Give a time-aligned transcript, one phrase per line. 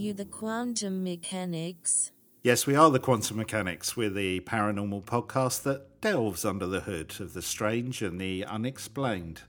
[0.00, 2.10] You the quantum mechanics?
[2.42, 3.98] Yes, we are the Quantum Mechanics.
[3.98, 9.42] We're the paranormal podcast that delves under the hood of the strange and the unexplained.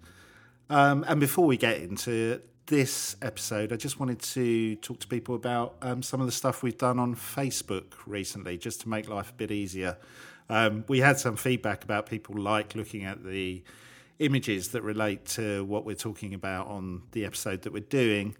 [0.70, 5.36] Um, and before we get into this episode, I just wanted to talk to people
[5.36, 9.30] about um, some of the stuff we've done on Facebook recently, just to make life
[9.30, 9.98] a bit easier.
[10.50, 13.64] Um, we had some feedback about people like looking at the
[14.20, 18.36] images that relate to what we're talking about on the episode that we're doing.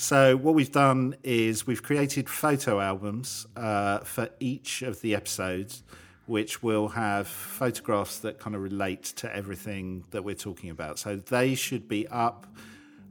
[0.00, 5.82] So, what we've done is we've created photo albums uh, for each of the episodes,
[6.26, 11.00] which will have photographs that kind of relate to everything that we're talking about.
[11.00, 12.46] So, they should be up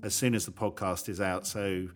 [0.02, 1.46] as soon as the podcast is out.
[1.46, 1.90] So,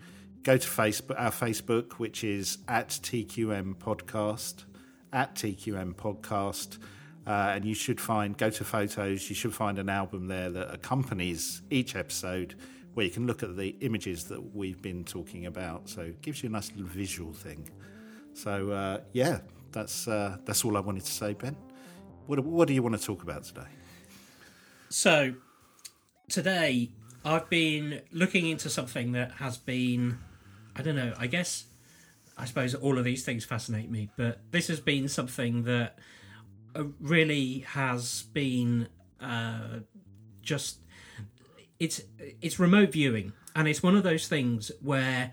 [0.43, 4.65] go to Facebook, our Facebook, which is at TQM Podcast,
[5.13, 6.79] at TQM Podcast.
[7.25, 10.73] Uh, and you should find, go to photos, you should find an album there that
[10.73, 12.55] accompanies each episode
[12.93, 15.89] where you can look at the images that we've been talking about.
[15.89, 17.69] So it gives you a nice little visual thing.
[18.33, 19.39] So uh, yeah,
[19.71, 21.55] that's uh, that's all I wanted to say, Ben.
[22.27, 23.67] What what do you want to talk about today?
[24.89, 25.33] So
[26.29, 26.91] today
[27.23, 30.19] I've been looking into something that has been
[30.75, 31.65] I don't know, I guess
[32.37, 35.99] I suppose all of these things fascinate me, but this has been something that
[36.75, 38.87] uh, really has been
[39.19, 39.79] uh,
[40.41, 40.79] just
[41.81, 41.99] it's
[42.39, 45.31] it's remote viewing, and it's one of those things where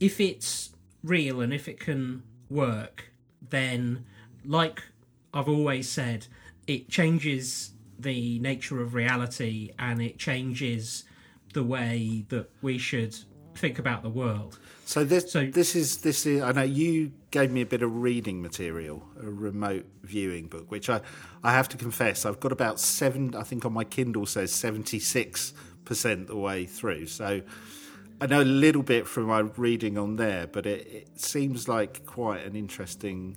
[0.00, 0.70] if it's
[1.04, 3.12] real and if it can work,
[3.50, 4.06] then
[4.42, 4.82] like
[5.34, 6.26] I've always said,
[6.66, 11.04] it changes the nature of reality and it changes
[11.52, 13.14] the way that we should
[13.54, 14.58] think about the world.
[14.86, 17.94] So this so, this is this is I know you gave me a bit of
[17.94, 21.02] reading material, a remote viewing book, which I
[21.44, 23.34] I have to confess I've got about seven.
[23.34, 25.52] I think on my Kindle says seventy six
[25.90, 27.04] percent the way through.
[27.06, 27.42] So
[28.20, 32.06] I know a little bit from my reading on there, but it, it seems like
[32.06, 33.36] quite an interesting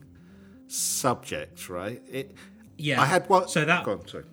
[0.68, 2.00] subject, right?
[2.08, 2.36] It.
[2.78, 3.02] Yeah.
[3.02, 3.50] I had what.
[3.50, 3.84] So that.
[3.84, 4.26] Go on, sorry.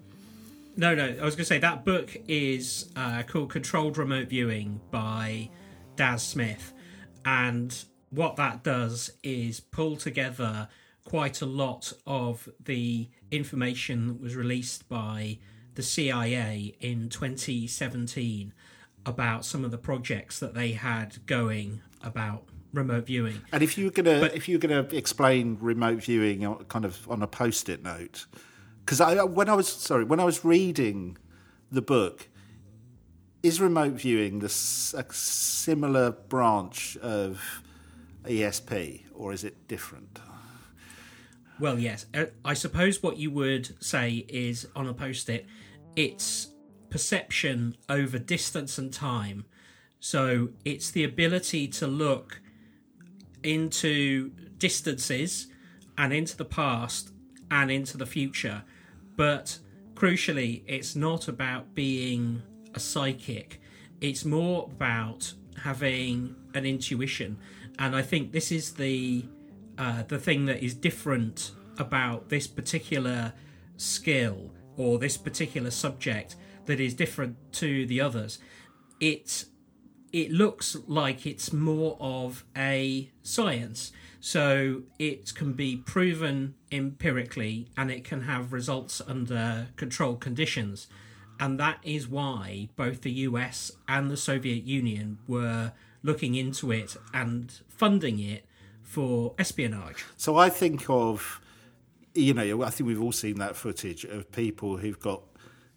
[0.77, 1.05] No, no.
[1.05, 5.49] I was going to say that book is uh, called Controlled Remote Viewing by
[5.97, 6.75] Daz Smith,
[7.25, 7.75] and
[8.11, 10.69] what that does is pull together
[11.05, 15.39] quite a lot of the information that was released by
[15.75, 18.53] the CIA in 2017
[19.07, 23.41] about some of the projects that they had going about remote viewing.
[23.53, 27.23] And if you're gonna, but, if you were gonna explain remote viewing, kind of on
[27.23, 28.27] a post-it note,
[28.85, 31.17] because I when I was sorry when I was reading
[31.71, 32.29] the book,
[33.43, 37.63] is remote viewing the a similar branch of
[38.25, 40.19] ESP or is it different?
[41.61, 42.07] Well, yes.
[42.15, 45.47] Uh, I suppose what you would say is on a post it,
[45.95, 46.49] it's
[46.89, 49.45] perception over distance and time.
[50.01, 52.41] So it's the ability to look
[53.43, 55.49] into distances
[55.99, 57.13] and into the past
[57.51, 58.63] and into the future.
[59.17, 59.59] But
[59.95, 62.43] crucially, it's not about being
[62.75, 63.61] a psychic,
[64.01, 65.31] it's more about
[65.63, 67.37] having an intuition.
[67.79, 69.27] And I think this is the
[69.81, 73.33] uh, the thing that is different about this particular
[73.79, 76.37] skill or this particular subject
[76.67, 78.39] that is different to the others.
[79.01, 79.47] It
[80.13, 83.93] it looks like it's more of a science.
[84.21, 90.89] So it can be proven empirically and it can have results under controlled conditions.
[91.39, 96.99] And that is why both the US and the Soviet Union were looking into it
[97.15, 98.45] and funding it
[98.91, 100.05] for espionage.
[100.17, 101.41] So I think of,
[102.13, 105.23] you know, I think we've all seen that footage of people who've got,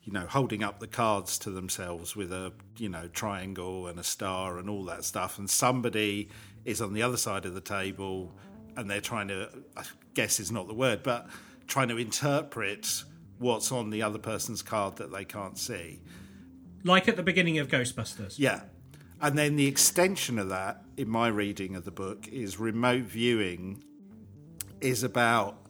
[0.02, 4.04] you know, holding up the cards to themselves with a, you know, triangle and a
[4.04, 5.38] star and all that stuff.
[5.38, 6.30] And somebody
[6.66, 8.34] is on the other side of the table
[8.76, 9.84] and they're trying to, I
[10.16, 11.28] guess is not the word, but
[11.68, 13.04] trying to interpret
[13.38, 16.02] what's on the other person's card that they can't see.
[16.84, 18.40] Like at the beginning of Ghostbusters.
[18.40, 18.62] Yeah.
[19.24, 23.82] And then the extension of that, in my reading of the book, is remote viewing
[24.82, 25.66] is about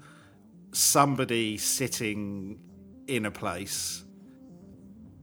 [0.72, 2.60] somebody sitting
[3.06, 4.06] in a place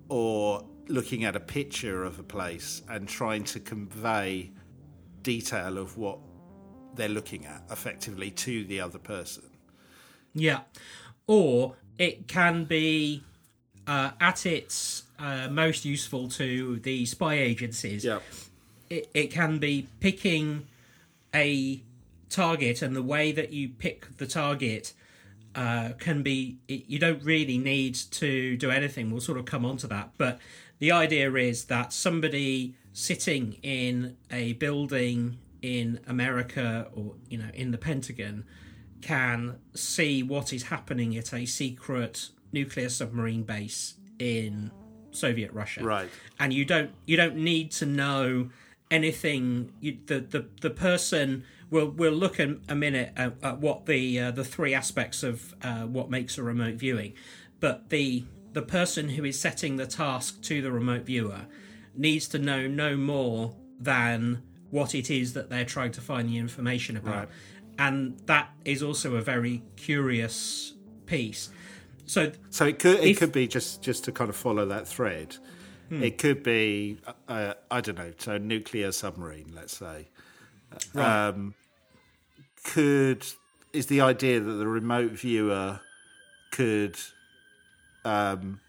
[0.09, 4.53] or looking at a picture of a place and trying to convey
[5.23, 6.21] detail of what
[6.95, 9.51] they're looking at effectively to the other person.
[10.35, 10.61] Yeah.
[11.27, 13.25] Or it can be
[13.89, 18.05] uh, at its uh, most useful to the spy agencies.
[18.05, 18.21] Yeah.
[18.89, 20.67] It, it can be picking
[21.35, 21.83] a
[22.29, 24.93] target, and the way that you pick the target
[25.55, 26.59] uh, can be.
[26.69, 29.11] It, you don't really need to do anything.
[29.11, 30.11] We'll sort of come on to that.
[30.17, 30.39] But
[30.79, 37.71] the idea is that somebody sitting in a building in America or you know in
[37.71, 38.45] the Pentagon
[39.01, 44.71] can see what is happening at a secret nuclear submarine base in
[45.13, 45.83] Soviet Russia.
[45.83, 46.09] Right.
[46.39, 48.51] And you don't you don't need to know
[48.91, 49.73] anything.
[49.81, 54.19] You, the the the person we'll we'll look in a minute at, at what the
[54.21, 57.15] uh, the three aspects of uh, what makes a remote viewing,
[57.61, 61.47] but the the person who is setting the task to the remote viewer
[61.95, 66.37] needs to know no more than what it is that they're trying to find the
[66.39, 67.29] information about, Right.
[67.79, 70.75] and that is also a very curious
[71.07, 71.51] piece.
[72.11, 74.87] So So it could it If- could be just just to kind of follow that
[74.89, 75.37] thread.
[75.93, 76.99] It could be
[77.29, 80.07] uh, I don't know, so nuclear submarine, let's say.
[80.95, 81.55] Um,
[82.63, 83.25] could
[83.73, 85.81] is the idea that the remote viewer
[86.53, 86.97] could
[88.05, 88.61] um,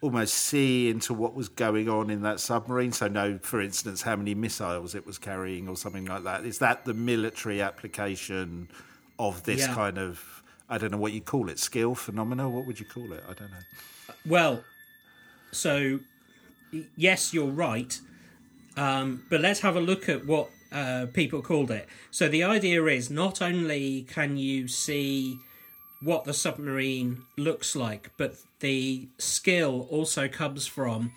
[0.00, 2.92] almost see into what was going on in that submarine.
[2.92, 6.44] So know, for instance, how many missiles it was carrying or something like that.
[6.44, 8.68] Is that the military application
[9.18, 9.74] of this Yeah.
[9.74, 12.48] kind of I don't know what you call it, skill phenomena?
[12.48, 13.24] What would you call it?
[13.28, 14.14] I don't know.
[14.26, 14.64] Well,
[15.50, 16.00] so
[16.96, 17.98] yes, you're right.
[18.76, 21.88] Um, but let's have a look at what uh, people called it.
[22.10, 25.38] So the idea is not only can you see
[26.00, 31.12] what the submarine looks like, but the skill also comes from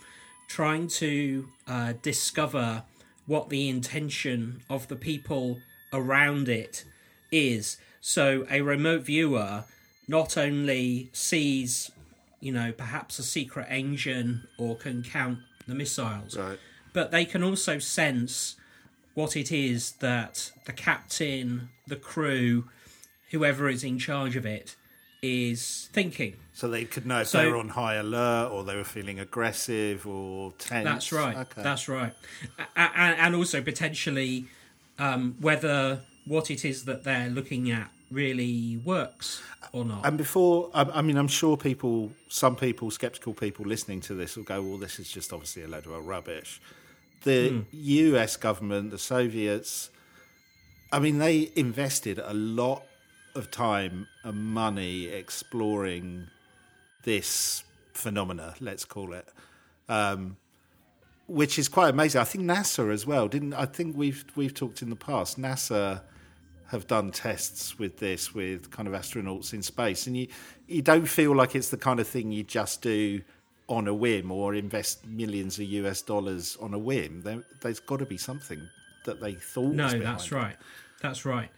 [0.48, 2.84] trying to uh, discover
[3.28, 5.60] what the intention of the people
[5.94, 6.84] around it
[7.32, 7.78] is.
[8.02, 9.64] So a remote viewer
[10.08, 11.92] not only sees,
[12.40, 16.60] you know, perhaps a secret engine or can count the missiles, Right.
[16.94, 18.56] but they can also sense
[19.14, 22.68] what it is that the captain, the crew,
[23.30, 24.76] whoever is in charge of it,
[25.22, 26.36] is thinking.
[26.54, 29.20] So they could know if So- they were on high alert or they were feeling
[29.20, 30.84] aggressive or tense.
[30.84, 31.38] That's right.
[31.38, 31.62] Okay.
[31.62, 32.14] That's right.
[32.76, 34.48] And also potentially
[34.98, 36.02] um, whether
[36.32, 39.44] what it is that they're looking at really works
[39.74, 40.06] or not.
[40.06, 44.38] And before, I, I mean, I'm sure people, some people, skeptical people listening to this
[44.38, 46.62] will go, well, this is just obviously a load of rubbish.
[47.24, 47.60] The Hmm.
[47.72, 49.90] US government, the Soviets,
[50.92, 52.84] I mean, they invested a lot
[53.36, 56.28] of time and money exploring
[57.04, 57.64] this
[57.94, 59.28] phenomena, let's call it,
[59.90, 60.38] um,
[61.28, 62.22] which is quite amazing.
[62.22, 63.54] I think NASA as well didn't.
[63.54, 65.40] I think we've we've talked in the past.
[65.40, 66.02] NASA
[66.72, 70.28] have done tests with this with kind of astronauts in space, and you
[70.68, 73.22] you don't feel like it's the kind of thing you just do
[73.68, 77.22] on a whim or invest millions of US dollars on a whim.
[77.24, 78.70] There, there's got to be something
[79.06, 79.74] that they thought.
[79.74, 80.32] No, that's it.
[80.32, 80.56] right.
[81.02, 81.50] That's right.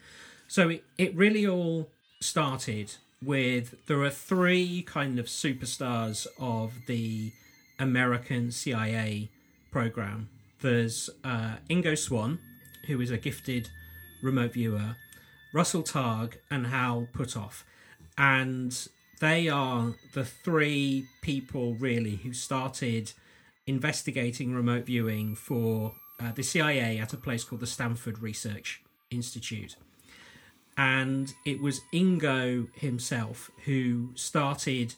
[0.47, 1.89] So it, it really all
[2.21, 7.31] started with there are three kind of superstars of the
[7.79, 9.29] American CIA
[9.71, 10.29] program.
[10.61, 12.39] There's uh, Ingo Swann,
[12.87, 13.69] who is a gifted
[14.21, 14.95] remote viewer,
[15.53, 17.63] Russell Targ, and Hal Puthoff.
[18.17, 18.87] And
[19.19, 23.13] they are the three people really who started
[23.65, 29.77] investigating remote viewing for uh, the CIA at a place called the Stanford Research Institute.
[30.75, 34.95] And it was Ingo himself who started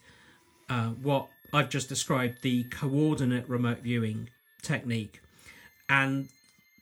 [0.70, 4.30] uh, what I've just described the coordinate remote viewing
[4.62, 5.22] technique.
[5.90, 6.30] And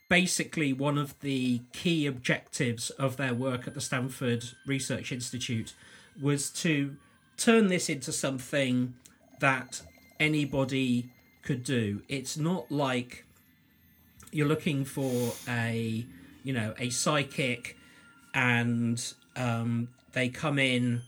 [0.10, 5.74] basically, one of the key objectives of their work at the Stanford Research Institute
[6.22, 6.96] was to
[7.38, 8.94] turn this into something
[9.40, 9.82] that
[10.20, 11.10] anybody
[11.44, 12.02] could do.
[12.08, 13.26] It's not like
[14.32, 16.06] you're looking for a
[16.44, 17.78] you know a psychic
[18.34, 21.02] and um, they come in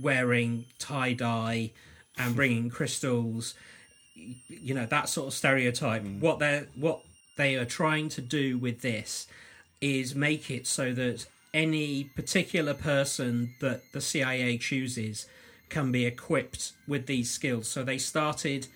[0.00, 1.72] wearing tie dye
[2.16, 3.54] and bringing crystals.
[4.14, 6.02] You know that sort of stereotype.
[6.02, 7.00] What they're what
[7.38, 9.26] they are trying to do with this
[9.80, 15.26] is make it so that any particular person that the CIA chooses
[15.70, 18.66] can be equipped with these skills so they started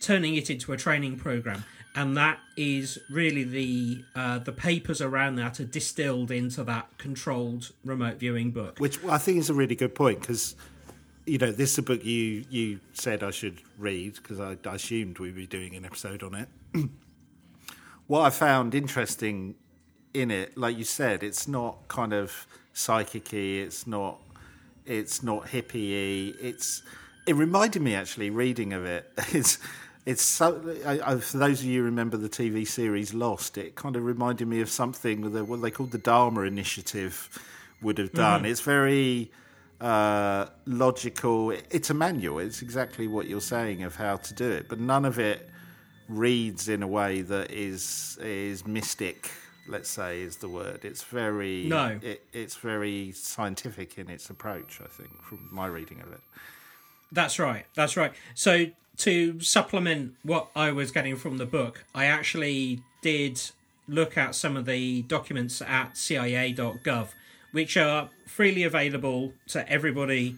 [0.00, 1.64] turning it into a training program
[1.96, 7.72] and that is really the uh, the papers around that are distilled into that controlled
[7.84, 10.54] remote viewing book Which I think is a really good point because,
[11.26, 14.74] you know, this is a book you, you said I should read because I, I
[14.74, 16.48] assumed we'd be doing an episode on it.
[18.08, 19.54] what I found interesting
[20.12, 24.20] in it, like you said, it's not kind of psychic-y, it's not
[24.84, 26.82] it's not hippie It's
[27.26, 29.12] it reminded me actually reading of it.
[29.32, 29.58] It's
[30.06, 30.74] it's so.
[30.86, 34.04] I, I, for those of you who remember the TV series Lost, it kind of
[34.04, 37.28] reminded me of something that what they called the Dharma Initiative
[37.82, 38.46] would have done.
[38.46, 39.30] It's very
[39.82, 41.50] uh, logical.
[41.50, 42.38] It's a manual.
[42.38, 45.50] It's exactly what you're saying of how to do it, but none of it
[46.08, 49.30] reads in a way that is is mystic
[49.68, 50.84] let's say, is the word.
[50.84, 51.98] It's very No.
[52.02, 54.80] It, it's very scientific in its approach.
[54.82, 56.20] I think, from my reading of it.
[57.12, 57.66] That's right.
[57.74, 58.12] That's right.
[58.34, 58.66] So
[58.98, 63.40] to supplement what I was getting from the book, I actually did
[63.86, 67.08] look at some of the documents at CIA.gov,
[67.52, 70.36] which are freely available to everybody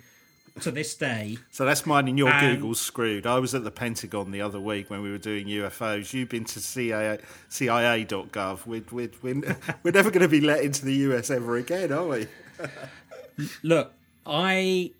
[0.60, 1.38] to this day.
[1.50, 3.26] So that's mine and your Um, Google's screwed.
[3.26, 6.12] I was at the Pentagon the other week when we were doing UFOs.
[6.12, 8.66] You've been to CIA, CIA.gov.
[8.66, 12.06] We're, we're, we're, we're never going to be let into the US ever again, are
[12.06, 12.26] we?
[13.62, 13.92] Look,
[14.26, 14.92] I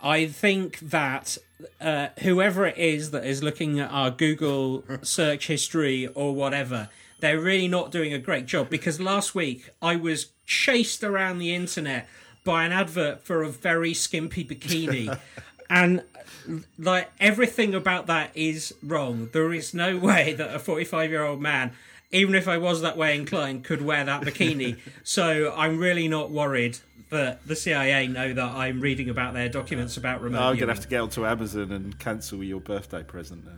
[0.00, 1.38] I think that
[1.80, 6.88] uh, whoever it is that is looking at our Google search history or whatever,
[7.20, 11.54] they're really not doing a great job because last week I was chased around the
[11.54, 12.08] internet
[12.44, 15.18] by an advert for a very skimpy bikini.
[15.70, 16.02] and
[16.78, 19.28] like everything about that is wrong.
[19.32, 21.72] There is no way that a 45 year old man,
[22.10, 24.78] even if I was that way inclined, could wear that bikini.
[25.04, 26.78] so I'm really not worried
[27.10, 30.40] that the CIA know that I'm reading about their documents about remote.
[30.40, 33.52] I'm going to have to get onto Amazon and cancel your birthday present now.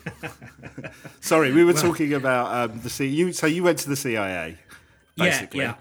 [1.20, 3.06] Sorry, we were talking about um, the C.
[3.06, 4.58] You, so you went to the CIA,
[5.16, 5.60] basically.
[5.60, 5.74] Yeah, yeah.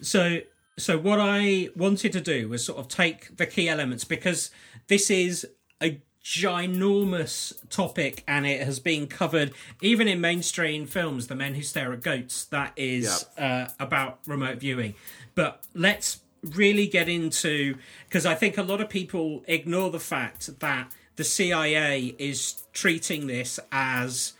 [0.00, 0.40] So,
[0.76, 4.50] so what I wanted to do was sort of take the key elements because
[4.88, 5.46] this is
[5.82, 9.52] a ginormous topic and it has been covered
[9.82, 14.58] even in mainstream films the men who stare at goats that is uh, about remote
[14.58, 14.94] viewing.
[15.34, 16.20] But let's
[16.52, 17.76] really get into
[18.06, 23.26] because i think a lot of people ignore the fact that the cia is treating
[23.26, 24.34] this as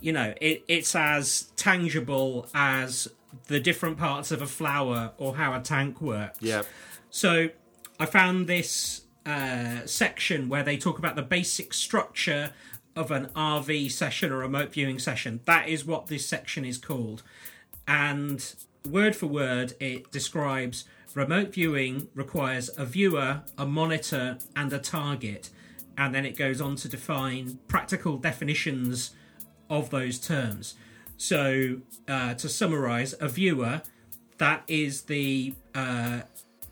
[0.00, 3.08] you know it, it's as tangible as
[3.46, 6.62] the different parts of a flower or how a tank works Yeah.
[7.10, 7.48] so
[7.98, 12.52] I found this uh, section where they talk about the basic structure
[12.96, 15.40] of an RV session or remote viewing session.
[15.44, 17.22] That is what this section is called.
[17.86, 18.54] And
[18.88, 20.84] word for word, it describes
[21.14, 25.50] remote viewing requires a viewer, a monitor, and a target.
[25.98, 29.10] And then it goes on to define practical definitions
[29.68, 30.74] of those terms.
[31.20, 33.82] So, uh, to summarize, a viewer
[34.38, 36.22] that is the uh,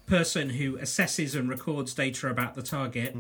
[0.07, 3.15] person who assesses and records data about the target.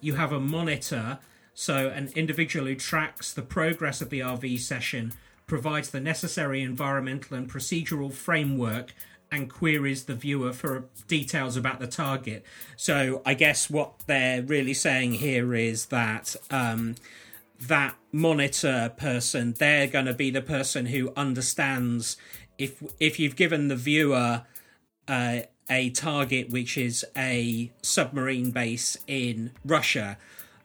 [0.00, 1.18] You have a monitor,
[1.52, 5.12] so an individual who tracks the progress of the RV session,
[5.46, 8.94] provides the necessary environmental and procedural framework,
[9.30, 12.42] and queries the viewer for details about the target.
[12.76, 16.36] So I guess what they're really saying here is that.
[16.50, 16.94] Um,
[17.68, 22.16] that monitor person they're going to be the person who understands
[22.58, 24.42] if if you've given the viewer
[25.08, 30.16] uh, a target which is a submarine base in Russia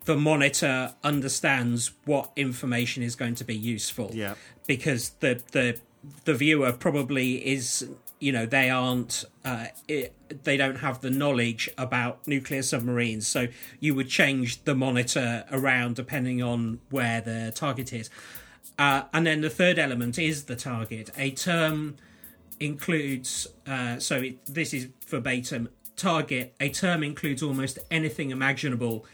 [0.05, 4.35] the monitor understands what information is going to be useful Yeah.
[4.67, 5.79] because the the
[6.25, 7.87] the viewer probably is
[8.19, 13.47] you know they aren't uh, it, they don't have the knowledge about nuclear submarines so
[13.79, 18.09] you would change the monitor around depending on where the target is.
[18.77, 21.09] Uh, and then the third element is the target.
[21.17, 21.95] A term
[22.59, 29.05] includes uh, so it, this is verbatim target a term includes almost anything imaginable.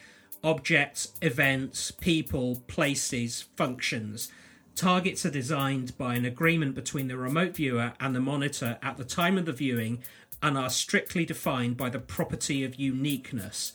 [0.43, 4.31] Objects events people places functions.
[4.75, 9.03] Targets are designed by an agreement between the remote viewer and the monitor at the
[9.03, 10.01] time of the viewing
[10.41, 13.73] and are strictly defined by the property of uniqueness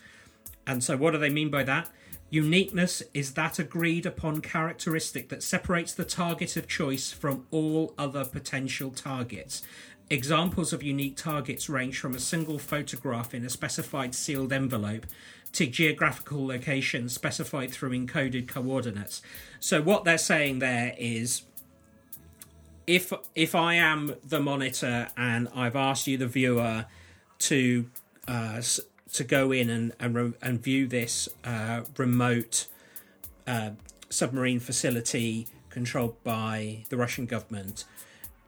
[0.66, 1.88] and so, what do they mean by that?
[2.28, 8.24] Uniqueness is that agreed upon characteristic that separates the target of choice from all other
[8.24, 9.62] potential targets.
[10.10, 15.06] Examples of unique targets range from a single photograph in a specified sealed envelope
[15.52, 19.22] to geographical locations specified through encoded coordinates.
[19.60, 21.42] So, what they're saying there is
[22.86, 26.86] if if I am the monitor and I've asked you, the viewer,
[27.40, 27.90] to
[28.28, 28.60] uh,
[29.12, 32.66] to go in and and, re- and view this uh, remote
[33.46, 33.70] uh,
[34.08, 37.84] submarine facility controlled by the Russian government,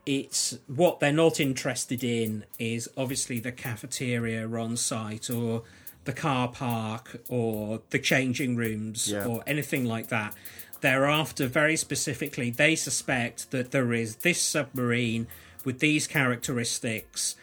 [0.07, 5.62] it's what they're not interested in is obviously the cafeteria on site or
[6.04, 9.26] the car park or the changing rooms Yeah.
[9.26, 10.35] or anything like that.
[10.81, 15.27] They're very specifically, they suspect that there is this submarine
[15.65, 17.37] with these characteristics.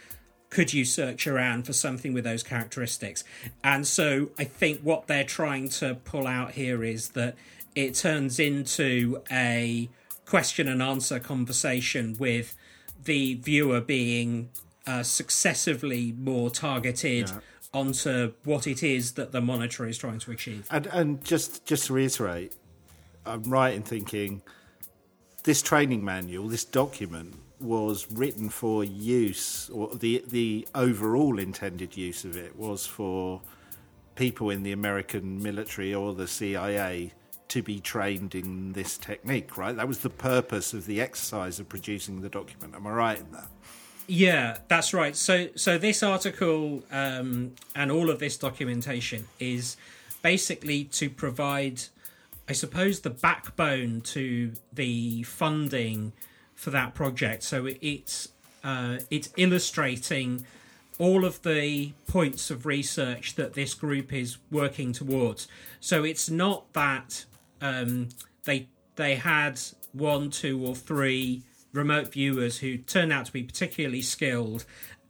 [0.50, 3.24] Could you search around for something with those characteristics?
[3.64, 7.36] And so I think what they're trying to pull out here is that
[7.76, 9.90] it turns into a
[10.26, 12.56] question and answer conversation with
[13.04, 14.50] the viewer being
[14.88, 17.40] uh, successively more targeted Yeah.
[17.74, 20.68] onto what it is that the monitor is trying to achieve.
[20.72, 22.54] And and just just to reiterate,
[23.26, 24.42] I'm right in thinking
[25.44, 32.26] this training manual, this document, was written for use, or the the overall intended use
[32.26, 33.42] of it was for
[34.16, 37.12] people in the American military or the CIA
[37.48, 39.76] to be trained in this technique, right?
[39.76, 42.74] That was the purpose of the exercise of producing the document.
[42.76, 43.48] Am I right in that?
[44.08, 45.16] Yeah, that's right.
[45.16, 49.78] So, so this article um, and all of this documentation is
[50.22, 51.84] basically to provide,
[52.48, 56.14] I suppose, the backbone to the funding
[56.54, 57.44] for that project.
[57.44, 58.30] So it's
[58.64, 60.46] uh, it's illustrating
[60.98, 65.48] all of the points of research that this group is working towards.
[65.80, 67.26] So it's not that
[67.62, 68.10] um,
[68.46, 69.60] they they had
[69.92, 71.42] one, two, or three
[71.74, 74.66] remote viewers who turned out to be particularly skilled,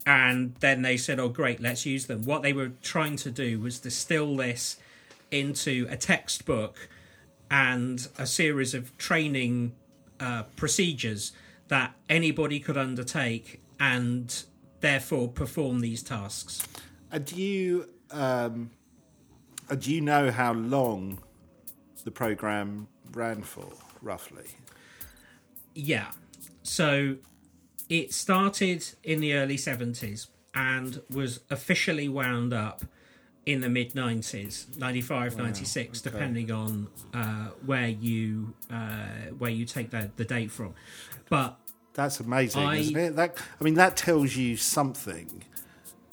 [0.06, 3.60] and then they said, "Oh, great, let's use them." What they were trying to do
[3.60, 4.78] was distill this
[5.32, 6.88] into a textbook
[7.56, 9.72] and a series of training
[10.20, 11.32] uh, procedures
[11.70, 14.44] that anybody could undertake and
[14.82, 16.68] therefore perform these tasks.
[17.14, 18.72] Uh, do you um,
[19.70, 21.20] uh, do you know how long
[22.04, 23.72] the program ran for,
[24.02, 24.50] roughly?
[25.74, 26.12] Yeah.
[26.62, 27.16] So
[27.88, 32.84] it started in the early 70s and was officially wound up
[33.46, 36.10] in the mid 90s 95 wow, 96 okay.
[36.12, 40.74] depending on uh, where you uh, where you take the, the date from
[41.30, 41.58] but
[41.94, 45.44] that's amazing I, isn't it that i mean that tells you something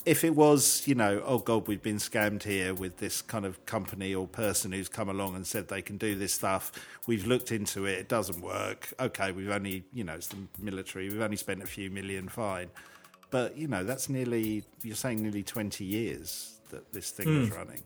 [0.05, 3.65] if it was, you know, oh God, we've been scammed here with this kind of
[3.67, 6.73] company or person who's come along and said they can do this stuff,
[7.07, 8.93] we've looked into it, it doesn't work.
[8.99, 12.69] Okay, we've only, you know, it's the military, we've only spent a few million, fine.
[13.31, 17.41] But, you know, that's nearly, you're saying nearly 20 years that this thing mm.
[17.41, 17.83] was running.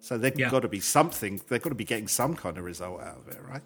[0.00, 0.50] So they've yeah.
[0.50, 3.28] got to be something, they've got to be getting some kind of result out of
[3.28, 3.62] it, right?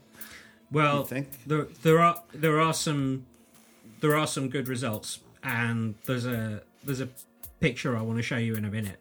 [0.71, 1.09] Well,
[1.47, 3.27] there, there are there are some
[4.01, 7.09] there are some good results, and there's a there's a
[7.61, 8.99] picture I want to show you in a minute.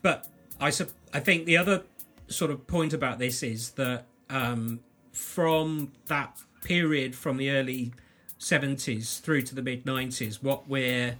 [0.00, 0.28] But
[0.60, 1.82] I, su- I think the other
[2.28, 4.80] sort of point about this is that um,
[5.12, 7.92] from that period from the early
[8.38, 11.16] 70s through to the mid 90s, what we're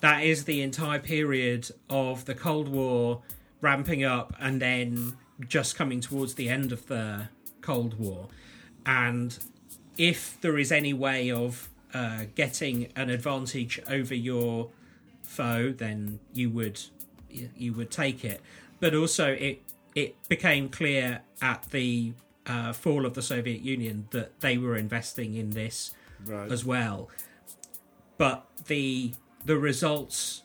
[0.00, 3.22] that is the entire period of the Cold War
[3.60, 5.16] ramping up and then
[5.48, 7.28] just coming towards the end of the
[7.60, 8.28] Cold War.
[8.84, 9.36] And
[9.98, 14.70] if there is any way of uh, getting an advantage over your
[15.22, 16.80] foe, then you would
[17.56, 18.40] you would take it.
[18.80, 19.62] But also, it
[19.94, 22.12] it became clear at the
[22.46, 26.50] uh, fall of the Soviet Union that they were investing in this right.
[26.52, 27.08] as well.
[28.18, 29.12] But the
[29.46, 30.42] the results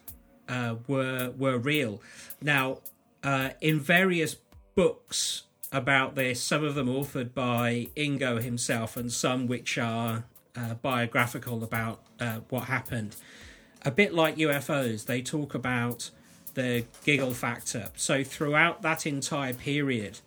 [0.48, 2.00] uh, were were real.
[2.40, 2.78] Now,
[3.22, 4.36] uh, in various
[4.74, 10.24] books about this, some of them authored by Ingo himself, and some which are
[10.56, 13.16] uh, biographical about uh, what happened
[13.84, 16.10] a bit like UFOs, they talk about
[16.54, 17.90] the giggle factor.
[17.96, 20.20] So throughout that entire period,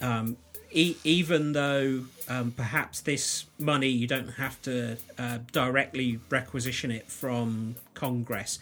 [0.00, 0.36] um,
[0.72, 7.10] e- even though um, perhaps this money you don't have to uh, directly requisition it
[7.10, 8.58] from Congress,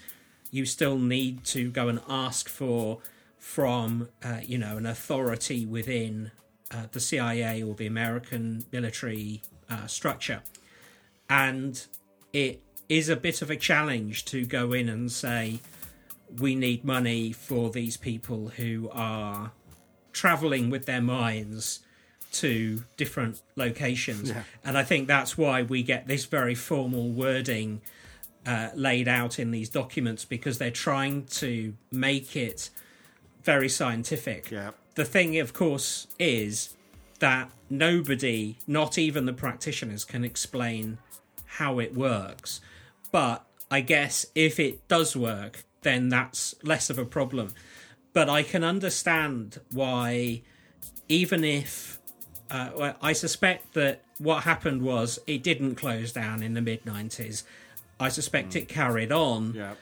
[0.51, 2.99] you still need to go and ask for
[3.37, 6.31] from uh, you know an authority within
[6.71, 10.41] uh, the CIA or the American military uh, structure,
[11.29, 11.85] and
[12.33, 15.59] it is a bit of a challenge to go in and say
[16.39, 19.51] we need money for these people who are
[20.13, 21.79] traveling with their minds
[22.31, 24.29] to different locations.
[24.29, 24.43] Yeah.
[24.63, 27.81] And I think that's why we get this very formal wording
[28.45, 32.69] uh, laid out in these documents because they're trying to make it
[33.43, 34.49] very scientific.
[34.51, 34.71] Yeah.
[34.95, 36.75] The thing, of course, is
[37.19, 40.97] that nobody, not even the practitioners, can explain
[41.45, 42.61] how it works.
[43.11, 47.53] But I guess if it does work, then that's less of a problem.
[48.13, 50.41] But I can understand why,
[51.07, 52.00] even if
[52.51, 57.43] uh, I suspect that what happened was it didn't close down in the mid 90s.
[57.99, 58.57] I suspect mm.
[58.57, 59.73] it carried on yeah.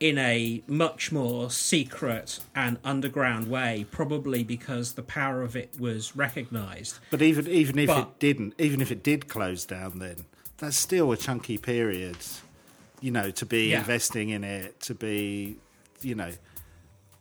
[0.00, 6.14] in a much more secret and underground way, probably because the power of it was
[6.14, 6.98] recognised.
[7.10, 10.26] But even even if but, it didn't, even if it did close down, then
[10.58, 12.16] that's still a chunky period
[13.04, 13.80] you know, to be yeah.
[13.80, 15.58] investing in it, to be,
[16.00, 16.30] you know,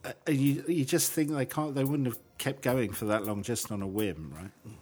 [0.06, 3.44] uh, you you just think they can't, they wouldn't have kept going for that long
[3.44, 4.74] just on a whim, right?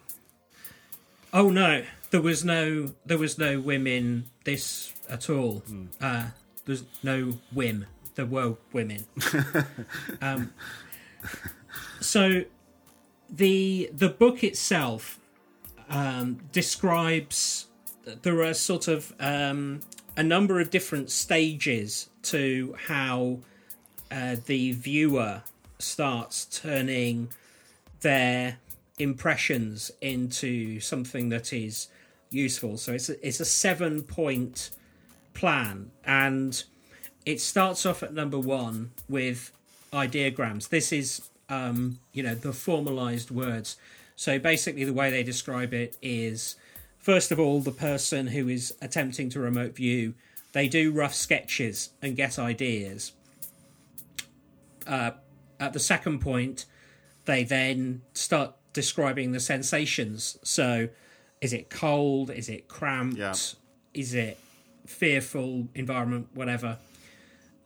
[1.33, 5.61] Oh no, there was no there was no whim in this at all.
[5.69, 5.87] Mm.
[6.01, 6.25] Uh,
[6.65, 7.85] there's no whim.
[8.15, 9.05] There were women.
[10.21, 10.53] um,
[12.01, 12.43] so
[13.29, 15.19] the the book itself
[15.89, 17.67] um, describes
[18.23, 19.79] there are sort of um,
[20.17, 23.39] a number of different stages to how
[24.11, 25.41] uh, the viewer
[25.79, 27.29] starts turning
[28.01, 28.57] their
[29.01, 31.87] impressions into something that is
[32.29, 32.77] useful.
[32.77, 34.71] So it's a, it's a seven point
[35.33, 36.63] plan, and
[37.25, 39.51] it starts off at number one with
[39.93, 40.69] ideograms.
[40.69, 43.77] This is um, you know the formalized words.
[44.15, 46.55] So basically, the way they describe it is
[46.99, 50.13] first of all, the person who is attempting to remote view,
[50.53, 53.13] they do rough sketches and get ideas.
[54.85, 55.11] Uh,
[55.59, 56.65] at the second point,
[57.25, 60.37] they then start describing the sensations.
[60.43, 60.89] So,
[61.41, 62.29] is it cold?
[62.29, 63.17] Is it cramped?
[63.17, 63.33] Yeah.
[63.93, 64.37] Is it
[64.85, 66.27] fearful environment?
[66.33, 66.77] Whatever.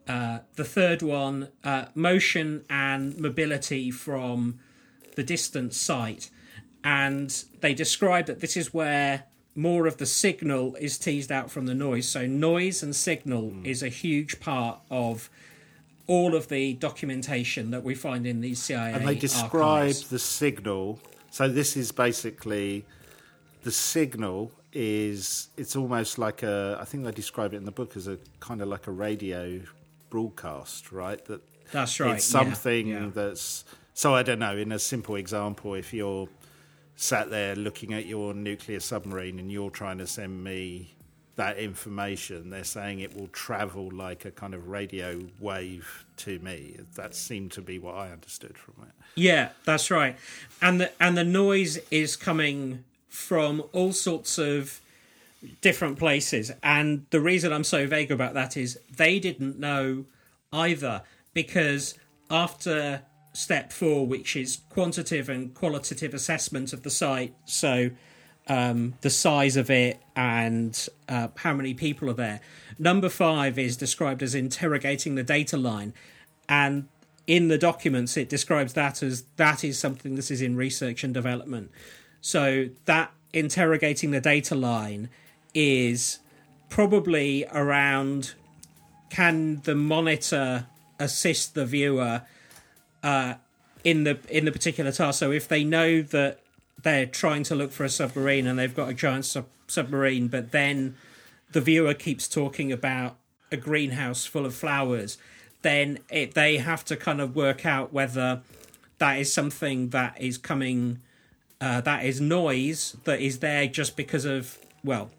[0.07, 4.59] Uh, the third one, uh, motion and mobility from
[5.15, 6.29] the distant site.
[6.83, 9.23] And they describe that this is where
[9.55, 12.07] more of the signal is teased out from the noise.
[12.07, 15.29] So, noise and signal is a huge part of
[16.07, 20.09] all of the documentation that we find in these CIA and they describe archives.
[20.09, 20.99] the signal.
[21.31, 22.85] So this is basically
[23.63, 27.95] the signal is it's almost like a I think they describe it in the book
[27.97, 29.61] as a kind of like a radio
[30.09, 31.23] broadcast, right?
[31.25, 31.41] That
[31.71, 32.15] That's right.
[32.15, 33.09] it's yeah, something yeah.
[33.13, 34.55] that's so I don't know.
[34.55, 36.27] In a simple example, if you're
[36.97, 40.95] sat there looking at your nuclear submarine and you're trying to send me
[41.35, 46.77] that information, they're saying it will travel like a kind of radio wave to me.
[46.95, 48.93] That seemed to be what I understood from it.
[49.15, 50.17] Yeah, that's right.
[50.61, 54.81] And the and the noise is coming from all sorts of
[55.61, 56.51] different places.
[56.63, 60.05] And the reason I'm so vague about that is they didn't know
[60.51, 61.95] either because
[62.29, 63.01] after
[63.33, 67.91] step 4 which is quantitative and qualitative assessment of the site, so
[68.47, 72.41] um, the size of it and uh, how many people are there.
[72.77, 75.93] Number five is described as interrogating the data line,
[76.47, 76.87] and
[77.27, 81.13] in the documents it describes that as that is something that is in research and
[81.13, 81.71] development.
[82.21, 85.09] So that interrogating the data line
[85.53, 86.19] is
[86.69, 88.33] probably around
[89.09, 90.67] can the monitor
[90.99, 92.23] assist the viewer
[93.03, 93.35] uh,
[93.83, 95.19] in the in the particular task.
[95.19, 96.39] So if they know that
[96.81, 100.51] they're trying to look for a submarine and they've got a giant sub- submarine, but
[100.51, 100.95] then
[101.51, 103.17] the viewer keeps talking about
[103.51, 105.17] a greenhouse full of flowers,
[105.61, 108.41] then it, they have to kind of work out whether
[108.97, 110.99] that is something that is coming,
[111.59, 115.09] uh, that is noise that is there just because of, well,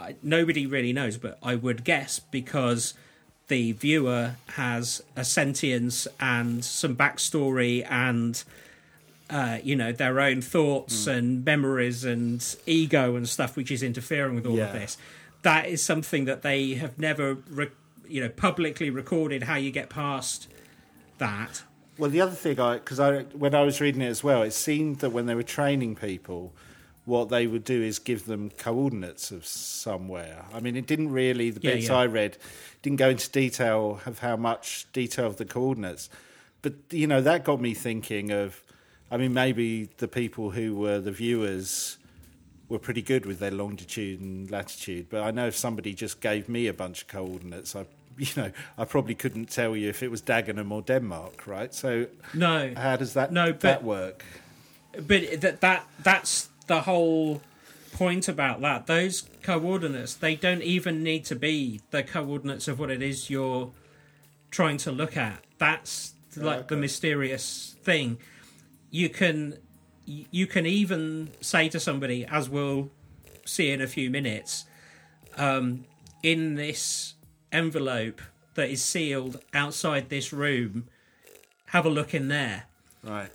[0.00, 2.94] I, nobody really knows, but I would guess because
[3.48, 8.42] the viewer has a sentience and some backstory and
[9.32, 14.34] uh, you know their own thoughts and memories and ego and stuff which is interfering
[14.36, 14.66] with all Yeah.
[14.66, 14.96] of this
[15.42, 17.70] that is something that they have never re-
[18.06, 20.48] you know publicly recorded how you get past
[21.18, 21.62] that
[21.98, 24.52] Well, the other thing, I because I when I was reading it as well, it
[24.52, 26.52] seemed that when they were training people,
[27.04, 30.44] what they would do is give them coordinates of somewhere.
[30.54, 31.96] I mean, it didn't really the Yeah, bits yeah.
[31.96, 32.36] I read
[32.82, 36.08] didn't go into detail of how much detail of the coordinates,
[36.62, 38.62] but you know that got me thinking of.
[39.12, 41.98] I mean, maybe the people who were the viewers
[42.70, 46.48] were pretty good with their longitude and latitude, but I know if somebody just gave
[46.48, 47.86] me a bunch of coordinates, I.
[48.18, 51.72] You know, I probably couldn't tell you if it was Dagenham or Denmark, right?
[51.72, 54.22] So, no how does that No, but- that work?
[54.92, 57.40] but that that that's the whole
[57.92, 62.90] point about that those coordinates they don't even need to be the coordinates of what
[62.90, 63.70] it is you're
[64.50, 66.80] trying to look at that's like the okay.
[66.80, 68.18] mysterious thing
[68.92, 69.56] you can
[70.06, 72.90] you can even say to somebody as we'll
[73.44, 74.66] see in a few minutes
[75.36, 75.84] um,
[76.22, 77.14] in this
[77.50, 78.20] envelope
[78.54, 80.86] that is sealed outside this room
[81.66, 82.64] have a look in there
[83.02, 83.30] Right.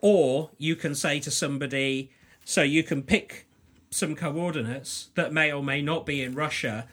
[0.00, 2.10] or you can say to somebody
[2.44, 3.46] so you can pick
[3.90, 6.86] some coordinates that may or may not be in Russia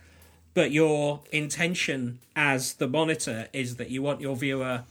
[0.53, 4.83] but your intention as the monitor is that you want your viewer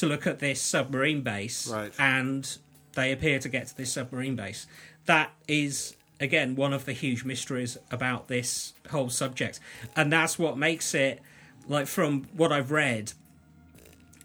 [0.00, 1.92] to look at this submarine base Right.
[1.98, 2.58] and
[2.94, 4.66] they appear to get to this submarine base
[5.06, 9.60] that is again one of the huge mysteries about this whole subject
[9.96, 11.20] and that's what makes it
[11.68, 13.12] like from what I've read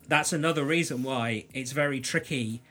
[0.08, 2.62] that's another reason why it's very tricky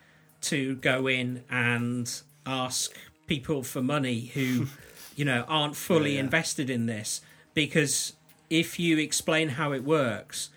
[0.42, 2.10] to go in and
[2.46, 2.92] ask
[3.26, 4.66] people for money who
[5.16, 6.24] you know aren't fully Yeah, yeah.
[6.24, 7.20] invested in this
[7.54, 8.14] because
[8.50, 10.50] if you explain how it works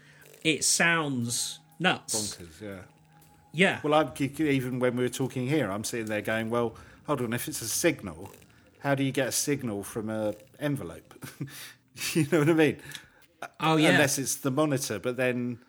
[0.44, 2.80] it sounds nuts Bonkers, yeah.
[3.54, 7.22] yeah Well, I'm, even when we were talking here, I'm sitting there going, well, hold
[7.22, 8.32] on, if it's a signal,
[8.80, 11.14] how do you get a signal from a envelope?
[12.14, 12.78] You know what I mean?
[13.60, 15.60] Oh yeah, Unless it's the monitor, but then,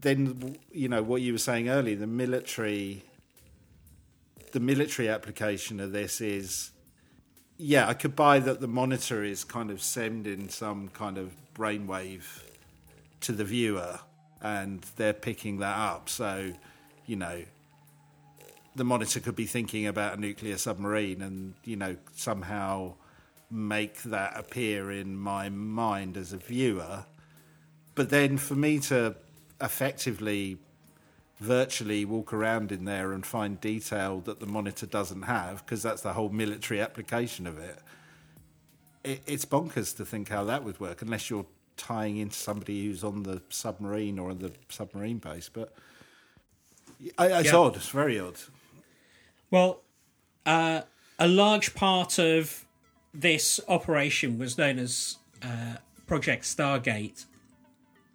[0.00, 1.96] then you know what you were saying earlier.
[1.96, 3.02] The military,
[4.52, 6.70] the military application of this is,
[7.58, 12.42] yeah, I could buy that the monitor is kind of sending some kind of brainwave
[13.20, 14.00] to the viewer,
[14.46, 16.08] and they're picking that up.
[16.08, 16.52] So,
[17.06, 17.42] you know,
[18.74, 22.94] the monitor could be thinking about a nuclear submarine, and you know somehow
[23.50, 27.04] make that appear in my mind as a viewer.
[27.94, 29.14] But then for me to
[29.60, 30.58] effectively
[31.38, 36.02] virtually walk around in there and find detail that the monitor doesn't have, because that's
[36.02, 37.78] the whole military application of it,
[39.04, 41.46] it, it's bonkers to think how that would work, unless you're
[41.76, 45.48] tying into somebody who's on the submarine or the submarine base.
[45.52, 45.72] But
[47.18, 47.56] I- it's Yeah.
[47.56, 48.38] odd, it's very odd.
[49.50, 49.82] Well,
[50.44, 50.82] uh,
[51.18, 52.64] a large part of
[53.12, 57.26] this operation was known as uh, Project Stargate.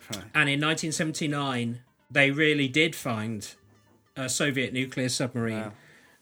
[0.10, 0.24] Right.
[0.34, 3.47] And in 1979, they really did find
[4.15, 5.71] a Soviet nuclear submarine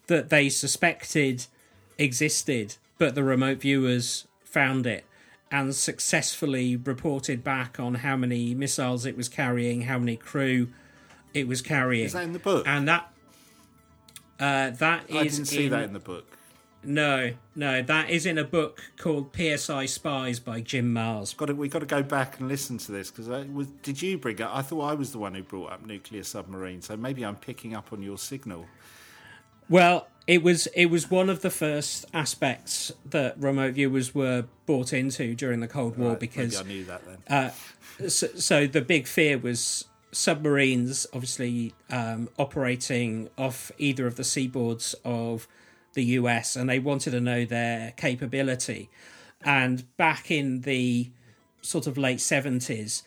[0.08, 1.46] that they suspected
[1.98, 5.06] existed, but the remote viewers found it
[5.52, 10.68] and successfully reported back on how many missiles it was carrying, how many crew
[11.34, 12.06] it was carrying.
[12.06, 12.68] Is that in the book?
[12.68, 13.12] and that
[14.40, 16.26] uh, that is I didn't see in- that in the book.
[16.84, 21.36] no, no, that is in a book called PSI Spies by Jim Marrs.
[21.36, 23.28] Got to, we got to go back and listen to this because
[23.84, 24.52] did you bring up?
[24.56, 27.74] I thought I was the one who brought up nuclear submarine, so maybe I'm picking
[27.76, 28.66] up on your signal.
[29.70, 34.94] Well, it was it was one of the first aspects that remote viewers were brought
[34.94, 38.10] into during the Cold War Right, because I knew that then.
[38.10, 44.96] so, so the big fear was submarines obviously um, operating off either of the seaboards
[45.06, 45.48] of
[45.94, 48.90] the US and they wanted to know their capability
[49.44, 51.10] and back in the
[51.62, 53.04] sort of late 70s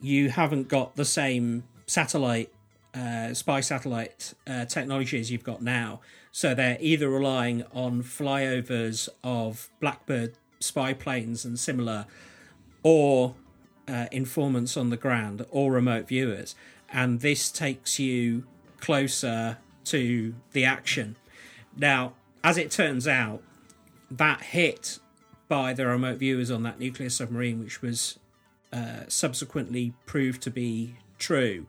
[0.00, 2.52] you haven't got the same satellite
[2.94, 6.00] uh, spy satellite uh, technology as you've got now
[6.30, 12.06] so they're either relying on flyovers of blackbird spy planes and similar
[12.82, 13.34] or
[13.86, 16.54] uh, informants on the ground or remote viewers,
[16.90, 18.44] and this takes you
[18.80, 21.16] closer to the action.
[21.76, 23.42] Now, as it turns out,
[24.10, 24.98] that hit
[25.48, 28.18] by the remote viewers on that nuclear submarine, which was
[28.72, 31.66] uh, subsequently proved to be true,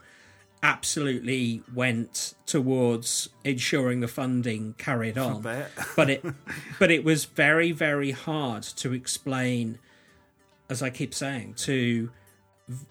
[0.63, 5.41] absolutely went towards ensuring the funding carried on.
[5.95, 6.26] but it,
[6.80, 9.78] but it was very, very hard to explain
[10.69, 12.10] as I keep saying, to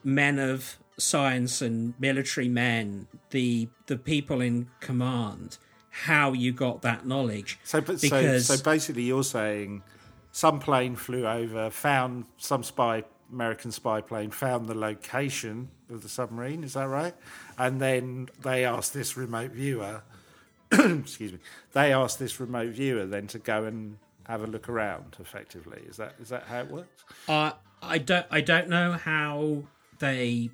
[0.04, 5.58] men of science and military men, the the people in command,
[5.90, 7.58] how you got that knowledge.
[7.64, 9.82] So, but, because so, so basically, you're saying
[10.30, 16.08] some plane flew over, found some spy, American spy plane, found the location of the
[16.08, 16.62] submarine.
[16.64, 17.14] Is that right?
[17.58, 20.02] And then they asked this remote viewer.
[20.72, 21.38] excuse me.
[21.72, 25.16] They asked this remote viewer then to go and have a look around.
[25.18, 27.04] Effectively, is that is that how it works?
[27.28, 29.64] uh, I don't I don't know how
[29.98, 30.50] they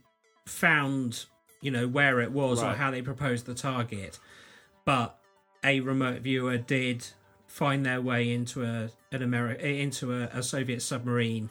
[0.46, 1.26] found
[1.60, 4.18] you know where it was or how they proposed the target,
[4.84, 5.18] but
[5.64, 7.06] a remote viewer did
[7.46, 11.50] find their way into a an Ameri- into a, a Soviet submarine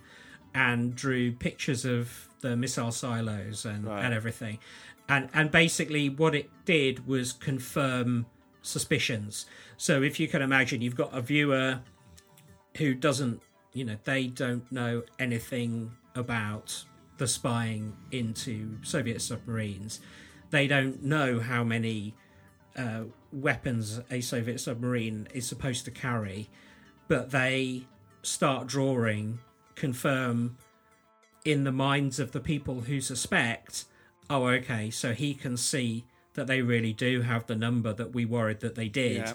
[0.54, 4.04] and drew pictures of the missile silos and, Right.
[4.04, 4.60] and everything.
[5.10, 8.26] And and basically what it did was confirm
[8.62, 9.46] suspicions.
[9.78, 11.80] So if you can imagine you've got a viewer
[12.78, 13.42] who doesn't
[13.74, 16.84] you know they don't know anything about
[17.18, 20.00] the spying into Soviet submarines.
[20.50, 22.14] They don't know how many
[22.76, 26.50] uh, weapons a Soviet submarine is supposed to carry,
[27.08, 27.84] but they
[28.22, 29.40] start drawing,
[29.78, 30.58] confirm
[31.46, 33.86] in the minds of the people who suspect,
[34.30, 38.26] oh, okay, so he can see that they really do have the number that we
[38.26, 39.34] worried that they did Yeah.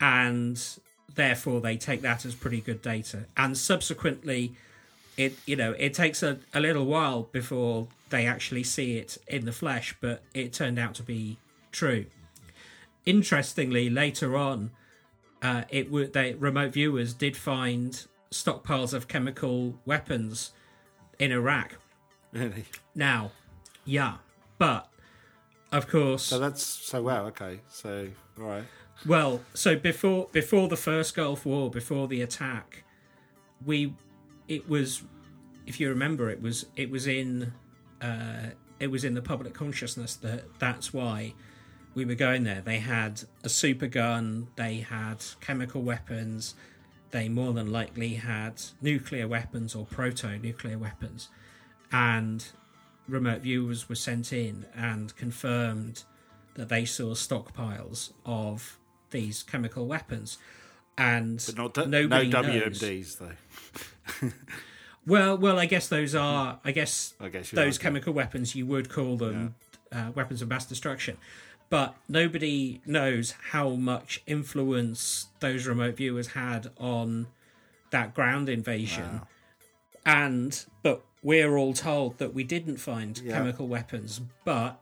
[0.00, 0.62] and
[1.14, 3.26] therefore they take that as pretty good data.
[3.36, 4.52] And subsequently,
[5.16, 9.44] it you know it takes a, a little while before they actually see it in
[9.44, 11.36] the flesh, but it turned out to be
[11.72, 12.06] true.
[13.06, 14.70] Interestingly, later on,
[15.42, 20.52] uh, it would they remote viewers did find stockpiles of chemical weapons
[21.18, 21.76] in Iraq.
[22.32, 22.64] Really?
[22.94, 23.32] Now,
[23.84, 24.18] yeah,
[24.58, 24.88] but
[25.72, 27.26] of course, So that's so wow.
[27.26, 28.64] Okay, so right.
[29.06, 32.84] Well, so before before the first Gulf War, before the attack,
[33.64, 33.94] we
[34.48, 35.02] it was
[35.66, 37.52] if you remember it was it was in
[38.00, 41.34] uh, it was in the public consciousness that that's why
[41.94, 42.60] we were going there.
[42.60, 46.54] They had a super gun, they had chemical weapons,
[47.10, 51.28] they more than likely had nuclear weapons or proto nuclear weapons.
[51.92, 52.44] And
[53.08, 56.04] remote viewers were sent in and confirmed
[56.54, 58.78] that they saw stockpiles of
[59.10, 60.38] these chemical weapons.
[60.96, 62.80] And But not d- nobody no knows.
[62.80, 64.28] WMDs though.
[65.06, 66.60] Well, well, I guess those are.
[66.64, 67.82] I guess, I guess those yeah.
[67.82, 69.54] chemical weapons you would call them
[69.90, 71.16] uh, weapons of mass destruction,
[71.70, 77.28] but nobody knows how much influence those remote viewers had on
[77.90, 79.20] that ground invasion.
[79.20, 79.26] Wow.
[80.04, 83.34] And but we're all told that we didn't find Yeah.
[83.34, 84.20] chemical weapons.
[84.44, 84.80] But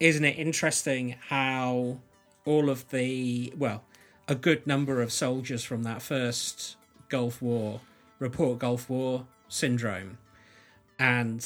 [0.00, 2.00] isn't it interesting how
[2.44, 3.84] all of the well,
[4.26, 6.76] a good number of soldiers from that first
[7.08, 7.80] Gulf War
[8.18, 10.18] report Gulf War syndrome,
[10.98, 11.44] and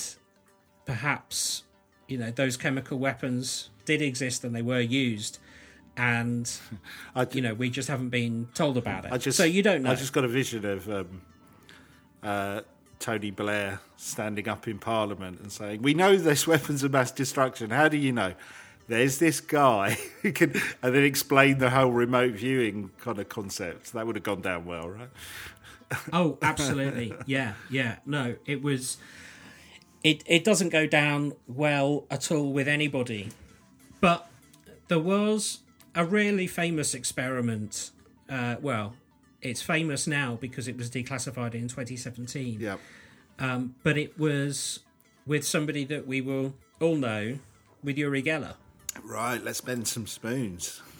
[0.87, 1.65] perhaps
[2.09, 5.39] you know those chemical weapons did exist and they were used,
[5.97, 6.51] and
[7.15, 9.13] I, you know we just haven't been told about it.
[9.13, 9.91] I just so you don't know.
[9.91, 11.23] I just got a vision of um,
[12.23, 12.61] uh,
[12.99, 17.71] Tony Blair standing up in Parliament and saying, "We know there's weapons of mass destruction.
[17.71, 18.35] How do you know?"
[18.87, 23.95] There's this guy who can, and then explain the whole remote viewing kind of concept.
[23.95, 25.09] That would have gone down well, right?
[26.13, 27.15] Oh, absolutely.
[27.27, 27.97] Yeah, yeah.
[28.05, 28.99] No, it was.
[30.03, 33.31] It it doesn't go down well at all with anybody,
[34.05, 34.29] but
[34.89, 35.61] there was
[35.95, 37.91] a really famous experiment.
[38.29, 38.93] Uh, well,
[39.41, 42.61] it's famous now because it was declassified in 2017.
[42.61, 42.77] Yeah.
[43.39, 44.81] Um, but it was
[45.25, 47.39] with somebody that we will all know,
[47.83, 48.57] with Uri Geller.
[49.03, 49.43] Right.
[49.43, 50.83] Let's bend some spoons.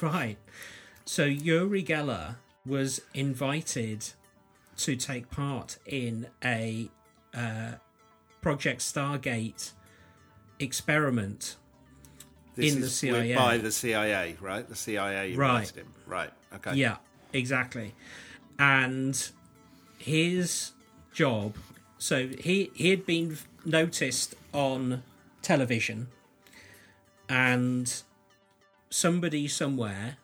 [0.00, 0.38] Right.
[1.04, 4.04] So Uri Geller was invited
[4.78, 6.90] to take part in a
[7.32, 7.72] uh,
[8.40, 9.70] Project Stargate
[10.58, 11.56] experiment.
[12.58, 13.36] This In the CIA.
[13.36, 14.68] by the CIA, right?
[14.68, 15.70] The CIA Right.
[15.70, 15.86] him.
[16.08, 16.32] Right.
[16.56, 16.74] Okay.
[16.74, 16.96] Yeah,
[17.32, 17.94] exactly.
[18.58, 19.30] And
[19.96, 20.72] his
[21.12, 21.54] job,
[21.98, 25.04] so he he had been noticed on
[25.40, 26.08] television,
[27.28, 28.02] and
[28.90, 30.16] somebody somewhere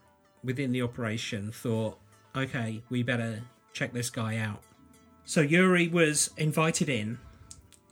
[0.43, 2.01] within the operation thought,
[2.35, 3.43] okay, we better
[3.73, 4.61] check this guy out.
[5.25, 7.19] So Uri was invited in,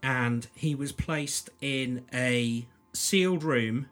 [0.03, 3.87] and he was placed in a sealed room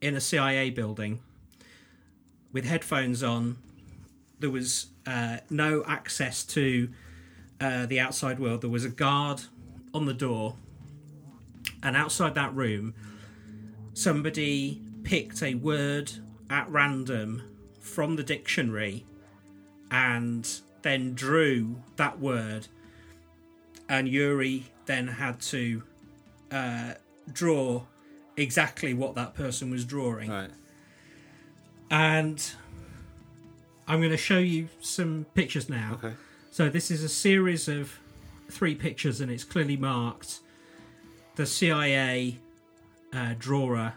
[0.00, 1.20] in a CIA building
[2.52, 3.58] with headphones on.
[4.40, 6.90] There was uh, no access to
[7.60, 8.60] uh, the outside world.
[8.60, 9.42] There was a guard
[9.92, 10.54] on the door,
[11.82, 12.94] and outside that room,
[13.94, 16.12] somebody picked a word
[16.50, 17.42] at random
[17.80, 19.04] from the dictionary
[19.90, 22.68] and then drew that word.
[23.88, 25.82] And Uri then had to
[26.50, 26.94] uh,
[27.32, 27.82] draw
[28.38, 30.50] exactly what that person was drawing Right.
[31.90, 32.52] and
[33.86, 35.98] I'm going to show you some pictures now.
[36.02, 36.14] Okay.
[36.50, 37.98] So this is a series of
[38.50, 40.40] three pictures, and it's clearly marked
[41.36, 42.38] the CIA
[43.14, 43.94] uh, drawer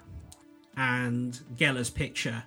[0.77, 2.43] and Geller's picture.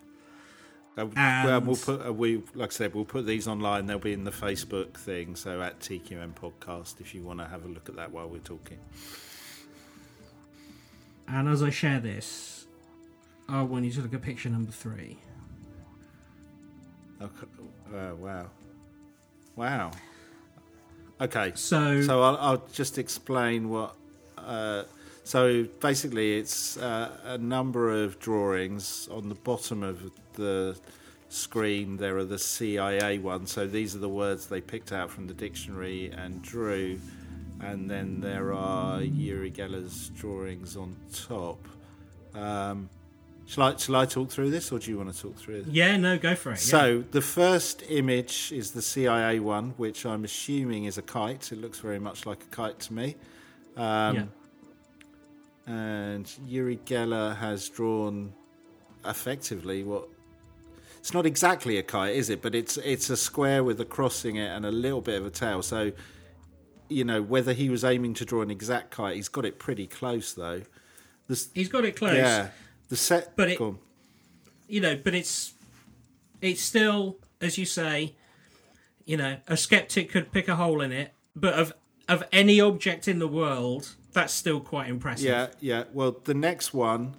[0.97, 3.87] Uh, well, we'll put uh, we like I said, we'll put these online.
[3.87, 5.35] They'll be in the Facebook thing.
[5.37, 8.39] So at TQM Podcast, if you want to have a look at that while we're
[8.39, 8.79] talking.
[11.29, 12.67] And as I share this,
[13.49, 15.19] I want you to look at picture number three.
[17.21, 17.47] Okay.
[17.95, 18.47] Uh, wow.
[19.57, 19.91] Wow.
[21.21, 21.53] Okay.
[21.55, 23.95] So, So I'll, I'll just explain what.
[24.37, 24.85] Uh,
[25.25, 30.77] so basically, it's uh, a number of drawings on the bottom of the
[31.31, 31.97] screen.
[31.97, 33.53] There are the CIA ones.
[33.53, 36.99] So these are the words they picked out from the dictionary and drew,
[37.61, 41.59] and then there are Uri Geller's drawings on top.
[42.35, 42.89] Um,
[43.47, 45.67] shall I shall I talk through this, or do you want to talk through it?
[45.69, 46.65] yeah, no, go for it.
[46.65, 46.71] yeah.
[46.71, 51.53] So the first image is the CIA one, which I'm assuming is a kite.
[51.53, 53.17] It looks very much like a kite to me.
[53.77, 54.25] Um, yeah.
[55.67, 58.33] And Yuri Geller has drawn
[59.07, 60.09] effectively what
[60.99, 62.41] it's not exactly a kite, is it?
[62.41, 65.31] But it's it's a square with a crossing it and a little bit of a
[65.31, 65.63] tail.
[65.63, 65.93] So
[66.89, 69.87] you know whether he was aiming to draw an exact kite, he's got it pretty
[69.87, 70.63] close though.
[71.29, 72.17] This, he's got it close.
[72.17, 72.49] yeah,
[72.89, 73.35] the set.
[73.37, 73.61] But it-
[74.69, 75.53] you know, but it's
[76.41, 78.15] it's still, as you say,
[79.05, 81.73] you know, a skeptic could pick a hole in it, but of
[82.09, 85.27] of any object in the world, that's still quite impressive.
[85.27, 85.85] Yeah, yeah.
[85.93, 87.15] Well, the next one,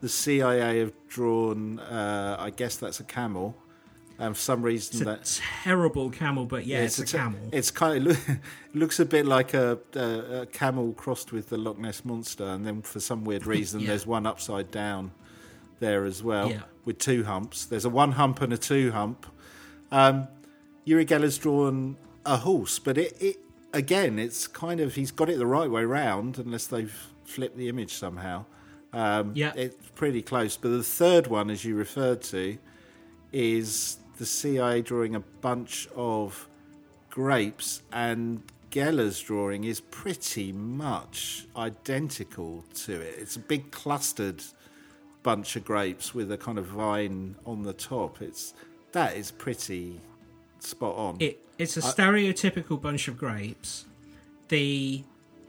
[0.00, 1.78] the CIA have drawn.
[1.78, 3.56] Uh, I guess that's a camel,
[4.26, 7.40] and for some reason It's a that terrible camel, but yeah, it's, a, te- camel.
[7.52, 8.38] It's kind of it
[8.74, 12.64] looks a bit like a, a, a camel crossed with the Loch Ness monster, and
[12.66, 13.88] then for some weird reason, Yeah.
[13.88, 15.12] there's one upside down
[15.80, 16.62] there as well Yeah.
[16.84, 17.64] with two humps.
[17.66, 19.26] There's a one hump and a two hump.
[19.90, 20.28] Um,
[20.84, 21.96] Uri Geller's drawn
[22.26, 23.36] a horse, but it, it
[23.72, 26.94] again, it's kind of he's got it the right way round, unless they've
[27.24, 28.44] flipped the image somehow.
[28.92, 29.52] Um, Yeah.
[29.56, 30.56] it's pretty close.
[30.56, 32.58] But the third one, as you referred to,
[33.32, 36.48] is the CIA drawing a bunch of
[37.10, 43.14] grapes, and Geller's drawing is pretty much identical to it.
[43.18, 44.42] It's a big clustered
[45.22, 48.20] bunch of grapes with a kind of vine on the top.
[48.20, 48.54] It's
[48.92, 50.00] that is pretty
[50.60, 51.16] spot on.
[51.20, 53.86] It it's a stereotypical bunch of grapes.
[54.48, 55.04] The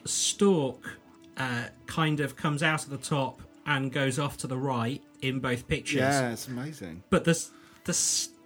[0.06, 0.98] stalk
[1.38, 5.40] uh, kind of comes out of the top and goes off to the right in
[5.40, 6.00] both pictures.
[6.00, 7.04] yeah, it's amazing.
[7.10, 7.44] But the
[7.86, 7.94] the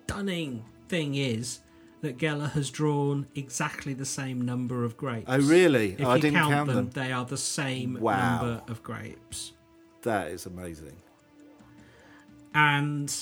[0.09, 1.59] stunning thing is
[2.01, 5.25] that Geller has drawn exactly the same number of grapes.
[5.27, 5.93] Oh, really?
[5.99, 6.89] If oh, I you didn't count, count them, them.
[6.91, 8.41] they are the same Wow.
[8.41, 9.51] number of grapes.
[10.03, 10.95] That is amazing.
[12.53, 13.13] And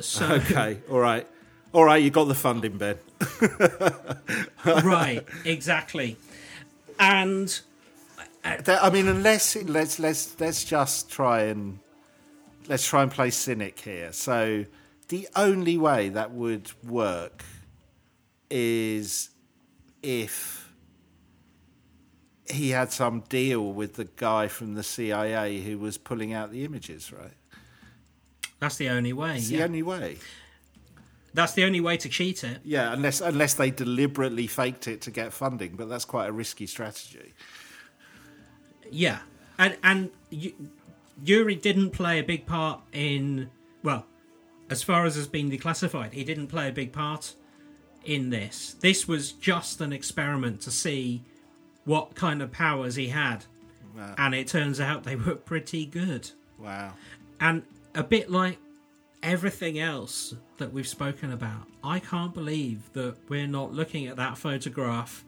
[0.00, 1.26] so Okay, all right,
[1.72, 2.02] all right.
[2.02, 2.98] You got the funding, Ben.
[4.84, 6.16] right, exactly.
[6.98, 7.58] And
[8.44, 11.78] uh, That- I mean, unless let's let's let's just try and
[12.68, 14.12] let's try and play cynic here.
[14.12, 14.64] So
[15.08, 17.44] the only way that would work
[18.50, 19.30] is
[20.02, 20.72] if
[22.48, 26.64] he had some deal with the guy from the CIA who was pulling out the
[26.64, 27.34] images, right?
[28.58, 29.36] that's the only way.
[29.36, 29.58] It's yeah.
[29.58, 30.16] the only way.
[31.34, 32.60] That's the only way to cheat it.
[32.64, 36.66] Yeah, unless unless they deliberately faked it to get funding, but that's quite a risky
[36.66, 37.34] strategy.
[38.90, 39.18] Yeah,
[39.58, 40.54] and and y-
[41.22, 43.50] Uri didn't play a big part in
[43.82, 44.06] well,
[44.70, 47.34] as far as has been declassified, he didn't play a big part
[48.04, 48.74] in this.
[48.80, 51.22] This was just an experiment to see
[51.84, 53.44] what kind of powers he had,
[53.96, 54.14] Wow.
[54.18, 56.30] and it turns out they were pretty good.
[56.58, 56.92] Wow.
[57.40, 57.62] And
[57.94, 58.58] a bit like
[59.22, 64.36] everything else that we've spoken about, I can't believe that we're not looking at that
[64.38, 65.24] photograph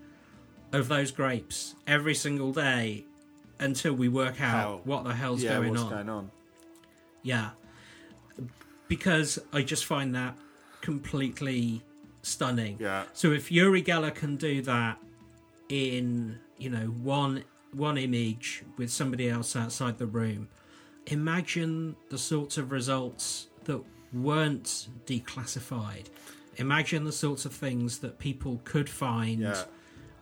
[0.73, 3.05] of those grapes every single day
[3.61, 5.91] until we work out How- what the hell's yeah, going on.
[5.91, 6.31] going on?
[7.23, 7.51] Yeah.
[8.89, 10.37] Because I just find that
[10.81, 11.83] completely
[12.23, 12.77] stunning.
[12.81, 13.05] Yeah.
[13.13, 14.99] So if Uri Geller can do that
[15.69, 20.49] in, you know, one one image with somebody else outside the room,
[21.07, 23.83] imagine the sorts of results that
[24.13, 26.07] weren't declassified.
[26.57, 29.65] Imagine the sorts of things that people could find Yeah.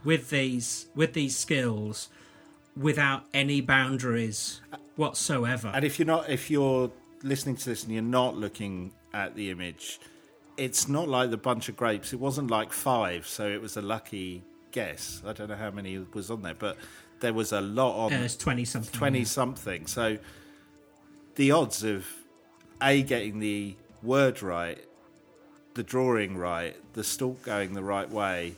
[0.05, 2.09] with these with these skills
[2.77, 4.61] without any boundaries
[4.97, 5.71] whatsoever.
[5.73, 6.91] And if you're not, if you're
[7.27, 10.01] listening to this and you're not looking at the image,
[10.57, 12.13] it's not like the bunch of grapes.
[12.13, 15.23] It wasn't like five, so it was a lucky guess.
[15.27, 16.77] I don't know how many was on there, but
[17.21, 18.99] there was a lot on Uh, it's 20 something.
[18.99, 19.87] twenty something.
[19.87, 20.19] So
[21.35, 22.07] the odds of
[22.83, 24.79] a getting the word right,
[25.75, 28.55] the drawing right, the stalk going the right way,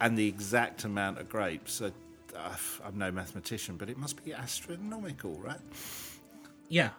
[0.00, 1.80] and the exact amount of grapes.
[1.80, 1.92] Are,
[2.36, 5.60] uh, I'm no mathematician, but it must be astronomical, right?
[6.68, 6.90] Yeah,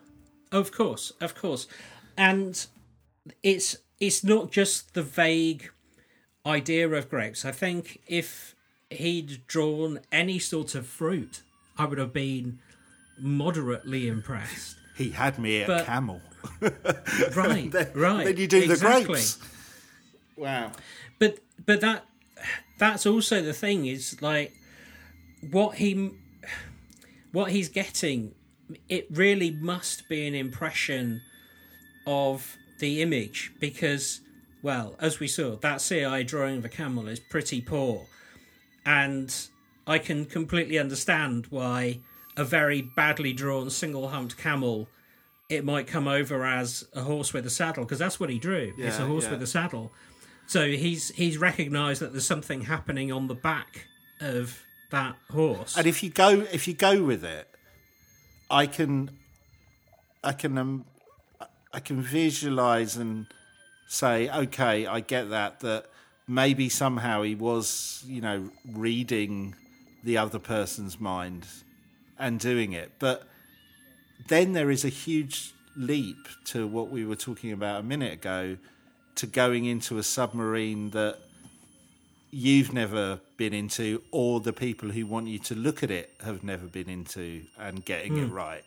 [0.52, 1.68] of course, of course,
[2.18, 2.66] and
[3.44, 5.70] it's it's not just the vague
[6.46, 7.44] idea of grapes.
[7.46, 8.56] I think if
[8.90, 11.42] he'd drawn any sort of fruit,
[11.78, 12.60] I would have been
[13.20, 14.76] moderately impressed.
[14.96, 16.22] He had me at But- camel.
[17.36, 18.26] Right, Then- right.
[18.26, 19.02] Then you do exactly.
[19.02, 19.40] the grapes.
[20.38, 20.72] Wow.
[21.20, 22.06] but but that
[22.80, 24.54] that's also the thing is like
[25.52, 26.12] what he
[27.32, 28.34] what he's getting
[28.90, 31.22] it really must be an impression
[32.06, 34.22] of the image because
[34.62, 38.06] well as we saw that CI drawing of a camel is pretty poor.
[38.86, 39.34] And
[39.86, 42.00] I can completely understand why
[42.36, 44.88] a very badly drawn single humped camel
[45.50, 48.74] it might come over as a horse with a saddle because that's what he drew.
[48.78, 49.32] It's a horse yeah.
[49.32, 49.92] with a saddle.
[50.46, 53.88] So he's he's recognized that there's something happening on the back
[54.20, 54.62] of
[54.92, 55.78] that horse.
[55.78, 57.50] And if you go, if you go with it,
[58.50, 59.12] I can,
[60.24, 60.86] I can, um,
[61.74, 63.28] I can visualize and
[63.88, 65.60] say, okay, I get that.
[65.62, 65.86] That
[66.28, 69.56] maybe somehow he was, you know, reading
[70.04, 71.46] the other person's mind
[72.20, 73.28] and doing it, but
[74.28, 78.58] then there is a huge leap to what we were talking about a minute ago
[79.16, 81.20] to going into a submarine that
[82.32, 86.44] you've never been into or the people who want you to look at it have
[86.44, 88.34] never been into and getting it hmm.
[88.34, 88.64] right.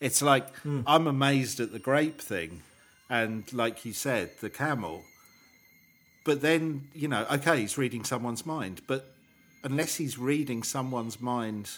[0.00, 0.80] It's like hmm.
[0.86, 2.62] I'm amazed at the grape thing
[3.08, 5.02] and like you said, the camel.
[6.24, 9.12] But then, you know, okay, he's reading someone's mind, but
[9.62, 11.70] unless he's reading someone's mind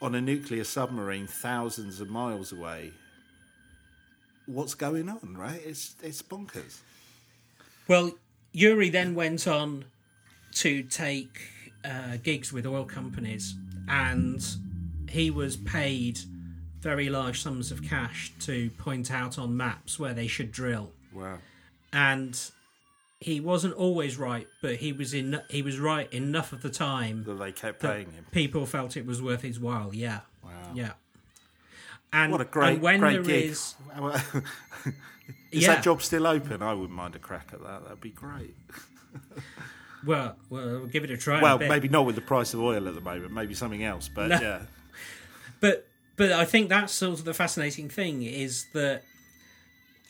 [0.00, 2.92] on a nuclear submarine thousands of miles away,
[4.46, 5.60] what's going on, right?
[5.64, 6.78] It's it's bonkers.
[7.88, 8.12] Well,
[8.52, 9.84] Uri then went on
[10.54, 11.40] to take
[11.84, 13.54] uh, gigs with oil companies,
[13.88, 14.44] and
[15.10, 16.18] he was paid
[16.80, 20.90] very large sums of cash to point out on maps where they should drill.
[21.12, 21.38] Wow.
[21.92, 22.38] And
[23.20, 27.24] he wasn't always right, but he was in he was right enough of the time
[27.24, 28.26] That they kept that paying him.
[28.32, 29.94] people felt it was worth his while.
[29.94, 30.50] Yeah, Wow.
[30.74, 30.92] yeah.
[32.12, 33.50] And What a great, and when great there gig.
[33.50, 33.74] is-
[35.50, 35.76] Is Yeah.
[35.76, 36.62] that job still open?
[36.62, 37.84] I wouldn't mind a crack at that.
[37.84, 38.54] That'd be great.
[40.06, 41.38] well, well, we'll give it a try.
[41.38, 43.32] in a Well, maybe not with the price of oil at the moment.
[43.32, 44.08] Maybe something else.
[44.08, 44.40] But No.
[44.40, 44.62] yeah,
[45.60, 45.86] but
[46.16, 49.02] but I think that's sort of the fascinating thing is that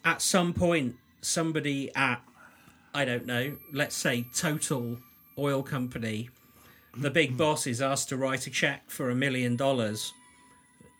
[0.04, 2.22] at some point somebody at
[2.94, 4.98] I don't know, let's say Total
[5.36, 6.30] Oil Company,
[6.96, 7.36] the big hmm.
[7.38, 10.12] boss is asked to write a check for a million dollars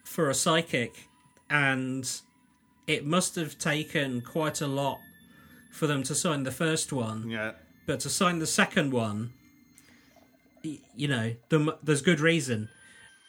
[0.02, 1.08] for a psychic,
[1.48, 2.20] and
[2.86, 4.98] it must have taken quite a lot
[5.70, 7.28] for them to sign the first one.
[7.28, 7.52] yeah.
[7.86, 9.32] But to sign the second one,
[10.62, 12.68] you know, the, there's good reason.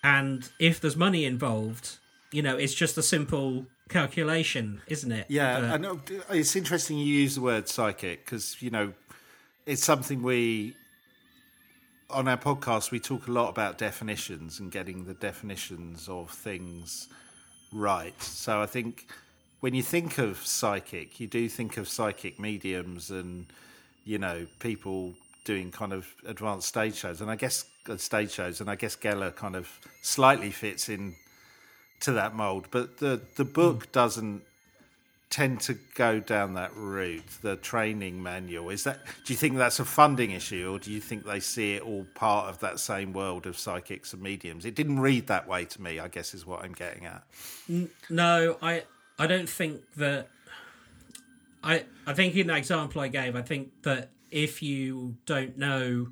[0.03, 1.97] And if there's money involved,
[2.31, 5.25] you know, it's just a simple calculation, isn't it?
[5.29, 6.01] Yeah, But- I know.
[6.09, 8.93] Uh, it's interesting you use the word psychic because you know
[9.65, 10.75] it's something we
[12.09, 17.07] on our podcast we talk a lot about definitions and getting the definitions of things
[17.73, 18.21] right.
[18.21, 19.07] So I think
[19.59, 23.47] when you think of psychic, you do think of psychic mediums and
[24.05, 28.61] you know people doing kind of advanced stage shows, and I guess uh, stage shows,
[28.61, 29.67] and I guess Geller kind of
[30.01, 31.15] slightly fits in
[32.01, 32.67] to that mold.
[32.71, 34.43] But the the book doesn't
[35.29, 37.25] tend to go down that route.
[37.41, 38.99] The training manual is that.
[39.25, 42.05] Do you think that's a funding issue, or do you think they see it all
[42.15, 44.65] part of that same world of psychics and mediums?
[44.65, 45.99] It didn't read that way to me.
[45.99, 47.23] I guess is what I'm getting at.
[48.09, 48.83] No, I
[49.19, 50.27] I don't think that.
[51.65, 56.09] I I think in the example I gave, I think that if you don't know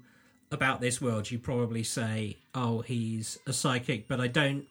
[0.51, 4.65] about this world, you probably say, "Oh, he's a psychic," but I don't.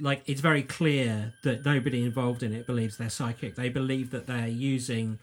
[0.00, 3.54] Like it's very clear that nobody involved in it believes they're psychic.
[3.54, 5.18] They believe that they're using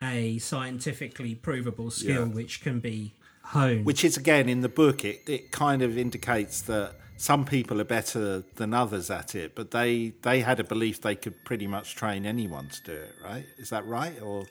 [0.00, 2.34] a scientifically provable skill Yeah.
[2.34, 3.84] which can be honed.
[3.84, 7.84] Which is again in the book, it, it kind of indicates that some people are
[7.84, 11.96] better than others at it, but they they had a belief they could pretty much
[11.96, 13.12] train anyone to do it.
[13.22, 13.44] Right?
[13.58, 14.22] Is that right?
[14.22, 14.46] Or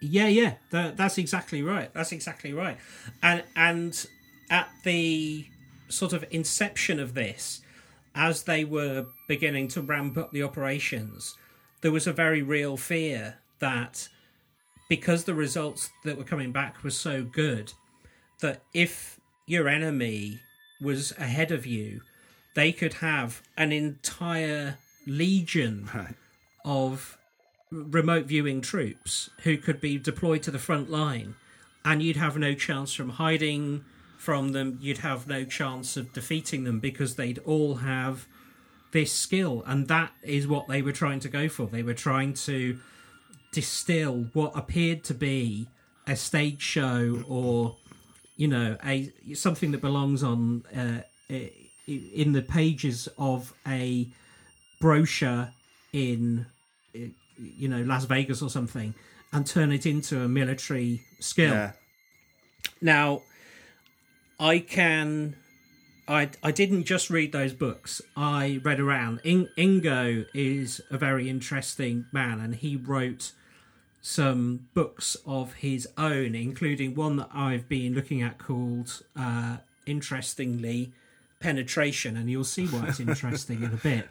[0.00, 1.92] Yeah, yeah, that, that's exactly right.
[1.94, 2.76] That's exactly right.
[3.22, 4.06] And and
[4.50, 5.46] at the
[5.88, 7.62] sort of inception of this,
[8.14, 11.34] as they were beginning to ramp up the operations,
[11.80, 14.06] there was a very real fear that
[14.90, 17.72] because the results that were coming back were so good,
[18.40, 20.40] that if your enemy
[20.82, 22.02] was ahead of you,
[22.54, 26.14] they could have an entire legion right?
[26.64, 27.18] of
[27.70, 31.34] remote viewing troops who could be deployed to the front line
[31.84, 33.82] and you'd have no chance from hiding
[34.18, 38.26] from them you'd have no chance of defeating them because they'd all have
[38.92, 42.34] this skill and that is what they were trying to go for they were trying
[42.34, 42.78] to
[43.52, 45.66] distill what appeared to be
[46.06, 47.76] a stage show or
[48.42, 51.02] you know a something that belongs on uh,
[51.86, 54.08] in the pages of a
[54.80, 55.48] brochure
[55.92, 56.44] in
[57.38, 58.94] you know Las Vegas or something
[59.32, 61.54] and turn it into a military skill.
[61.54, 61.72] Yeah.
[62.80, 63.22] Now,
[64.40, 65.36] I can.
[66.08, 68.02] I I didn't just read those books.
[68.16, 69.20] I read around.
[69.22, 73.34] In, Ingo is a very interesting man, and he wrote
[74.02, 80.92] some books of his own, including one that I've been looking at called, uh, interestingly,
[81.40, 84.08] Penetration, and you'll see why it's interesting in a bit.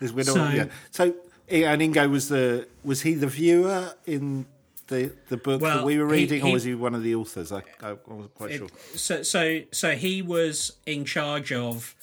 [0.00, 0.66] Not- So- yeah.
[0.90, 1.14] so
[1.48, 4.46] and Ingo was the was he the viewer in
[4.88, 7.52] the the book that we were reading, he- or was he one of the authors?
[7.52, 8.68] I, I wasn't quite sure.
[8.94, 11.94] so so so he was in charge of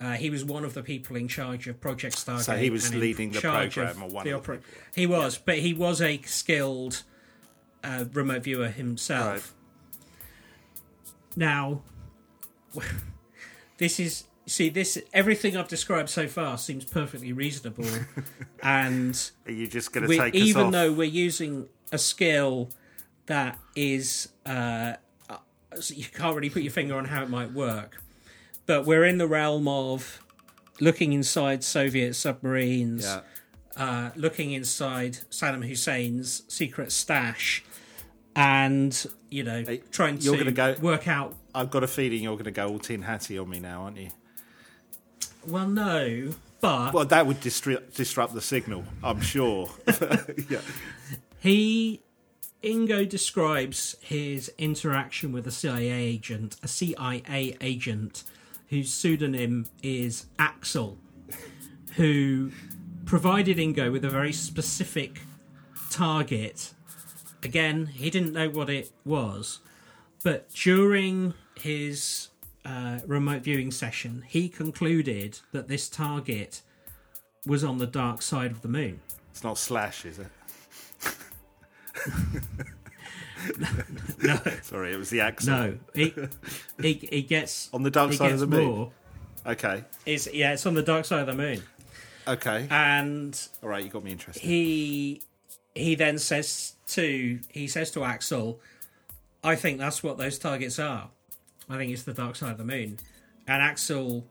[0.00, 2.40] uh, he was one of the people in charge of Project Stargate.
[2.42, 4.60] So he was leading the program, or one the of the opera-
[4.94, 7.02] He was, but he was a skilled
[7.84, 9.54] uh, remote viewer himself.
[11.36, 11.82] Now,
[13.78, 17.86] this is see this everything I've described so far seems perfectly reasonable,
[18.62, 20.72] and Are you just going to take us even off?
[20.72, 22.70] though we're using a skill
[23.26, 24.94] that is uh,
[25.28, 25.36] uh,
[25.88, 28.02] you can't really put your finger on how it might work
[28.70, 30.22] but we're in the realm of
[30.80, 33.20] looking inside soviet submarines yeah.
[33.76, 37.64] uh, looking inside saddam hussein's secret stash
[38.36, 42.22] and you know Hey, trying you're to gonna go- work out I've got a feeling
[42.22, 44.10] you're going to go all tin hatty on me now, aren't you?
[45.48, 49.70] well no but Well, that would disrupt, disrupt the signal, I'm sure.
[50.48, 50.60] yeah.
[51.40, 52.02] he
[52.62, 58.22] Ingo describes his interaction with a CIA agent, a CIA agent
[58.70, 60.96] whose pseudonym is Axel,
[61.96, 62.52] who
[63.04, 65.20] provided Ingo with a very specific
[65.90, 66.72] target.
[67.42, 69.58] Again, he didn't know what it was,
[70.22, 72.28] but during his
[72.64, 76.62] uh, remote viewing session, he concluded that this target
[77.44, 79.00] was on the dark side of the moon.
[79.32, 80.28] It's not Slash, is it?
[84.22, 85.80] No, Sorry, it was the accent.
[85.94, 86.14] no, he
[86.82, 88.64] he, he gets On the dark side of the moon?
[88.66, 88.92] more.
[89.46, 89.84] Okay.
[90.06, 91.62] It's yeah, it's on the dark side of the moon,
[92.28, 92.66] Okay.
[92.70, 94.42] and All right, you got me interested.
[94.42, 95.22] he
[95.74, 98.60] he then says to he says to Axel,
[99.42, 101.08] "I think that's what those targets are.
[101.68, 102.98] I think it's the dark side of the moon."
[103.48, 104.26] And Axel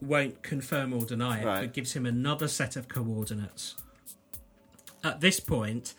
[0.00, 1.60] won't confirm or deny it, Right.
[1.60, 3.74] but gives him another set of coordinates.
[5.02, 5.94] At this point,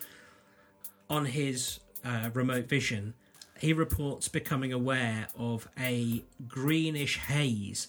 [1.10, 3.14] on his uh, remote vision,
[3.60, 7.88] he reports becoming aware of a greenish haze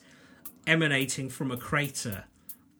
[0.67, 2.25] emanating from a crater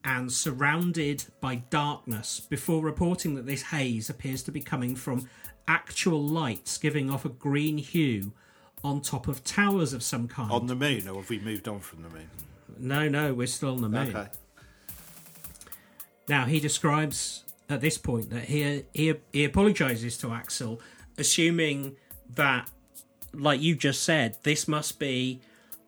[0.03, 5.29] and surrounded by darkness before reporting that this haze appears to be coming from
[5.67, 8.31] actual lights giving off a green hue
[8.83, 10.51] on top of towers of some kind.
[10.51, 12.29] on the moon, or have we moved on from the moon?
[12.79, 14.15] no, no, we're still on the moon.
[14.15, 14.27] Okay.
[16.29, 20.79] Now he describes at this point that he he he apologizes to Axel,
[21.17, 21.95] assuming
[22.35, 22.69] that,
[23.33, 25.39] like you just said, this must be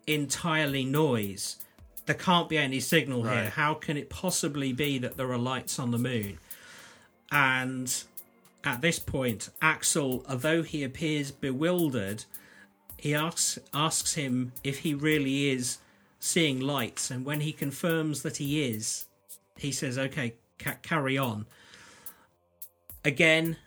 [0.08, 1.58] entirely noise.
[2.06, 3.50] There can't be any signal here.
[3.52, 6.40] How can it possibly be that there are lights on the moon?
[7.32, 8.04] And
[8.64, 12.26] at this point, Axel, although he appears bewildered,
[12.98, 15.78] he asks asks him if he really is
[16.20, 19.06] seeing lights, and when he confirms that he is,
[19.58, 21.46] he says, "Okay, ca- carry on."
[23.06, 23.58] Again,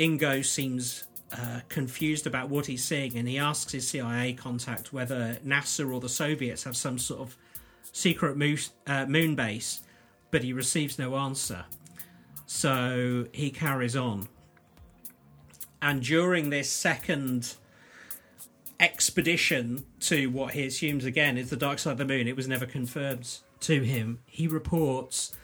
[0.00, 5.38] Ingo seems uh, confused about what he's seeing, and he asks his CIA contact whether
[5.46, 7.36] NASA or the Soviets have some sort of
[7.92, 9.82] secret moon, uh, moon base,
[10.30, 11.66] but he receives no answer.
[12.46, 14.28] So he carries on.
[15.82, 17.54] And during this second
[18.80, 22.48] expedition to what he assumes again is the dark side of the moon, it was
[22.48, 24.20] never confirmed to him.
[24.26, 25.34] He reports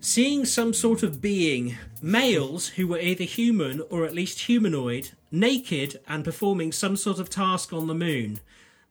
[0.00, 6.00] seeing some sort of being, males who were either human or at least humanoid, naked
[6.06, 8.40] and performing some sort of task on the moon.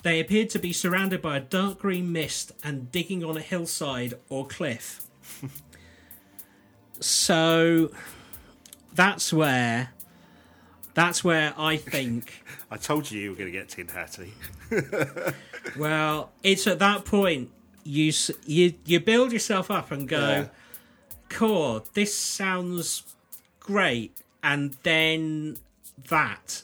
[0.03, 4.13] They appeared to be surrounded by a dark green mist and digging on a hillside
[4.29, 5.05] or cliff.
[6.99, 7.91] so
[8.93, 9.89] that's where
[10.93, 14.33] that's where I think I told you you were going to get tin hatty.
[15.77, 17.51] Well, it's at that point
[17.83, 18.13] you
[18.45, 20.45] you you build yourself up and go, Yeah.
[21.30, 23.03] "Cool, this sounds
[23.59, 25.57] great," and then
[26.09, 26.61] that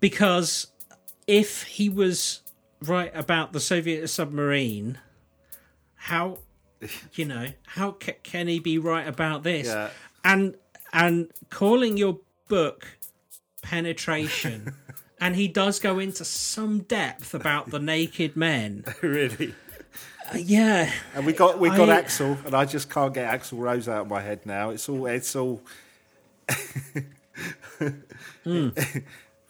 [0.00, 0.68] because
[1.26, 2.40] if he was
[2.82, 4.98] right about the Soviet submarine,
[5.94, 6.38] how
[7.14, 9.66] you know how ca- can he be right about this?
[9.66, 9.90] Yeah.
[10.22, 10.56] And
[10.92, 12.98] and calling your book
[13.62, 14.74] penetration.
[15.20, 18.84] And he does go into some depth about the naked men.
[19.00, 19.54] really.
[20.32, 23.58] Uh, yeah, And we got we got I- Axel, and I just can't get Axl
[23.58, 24.70] Rose out of my head now.
[24.70, 25.60] It's all it's all.
[28.44, 28.68] Hmm.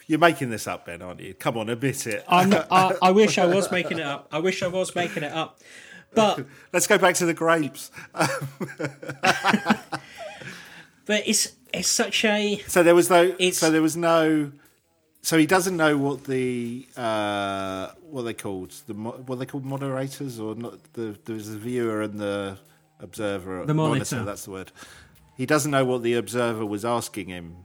[0.07, 1.35] You're making this up, Ben, aren't you?
[1.35, 2.25] Come on, admit it.
[2.31, 4.29] Not, I, I wish I was making it up.
[4.33, 5.61] I wish I was making it up.
[6.15, 7.91] But Let's go back to the grapes.
[8.15, 8.31] but
[11.27, 13.23] it's it's such a So there was no.
[13.25, 14.53] It's- So there was no.
[15.25, 19.39] So he doesn't know what the uh, what are they called the mo- what are
[19.39, 22.59] they called moderators or not the there's the viewer and the
[23.01, 24.23] observer The monitor.
[24.23, 24.71] that's the word.
[25.37, 27.57] He doesn't know what the observer was asking him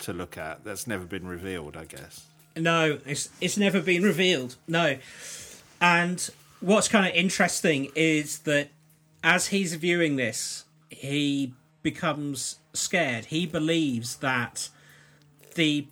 [0.00, 0.64] to look at.
[0.64, 2.26] That's never been revealed, I guess.
[2.56, 2.98] no.
[3.06, 4.56] It's it's never been revealed.
[4.66, 4.98] No,
[5.80, 6.28] and
[6.60, 8.70] what's kind of interesting is that
[9.22, 11.52] as he's viewing this, he
[11.84, 13.26] becomes scared.
[13.26, 14.68] He believes that
[15.54, 15.86] the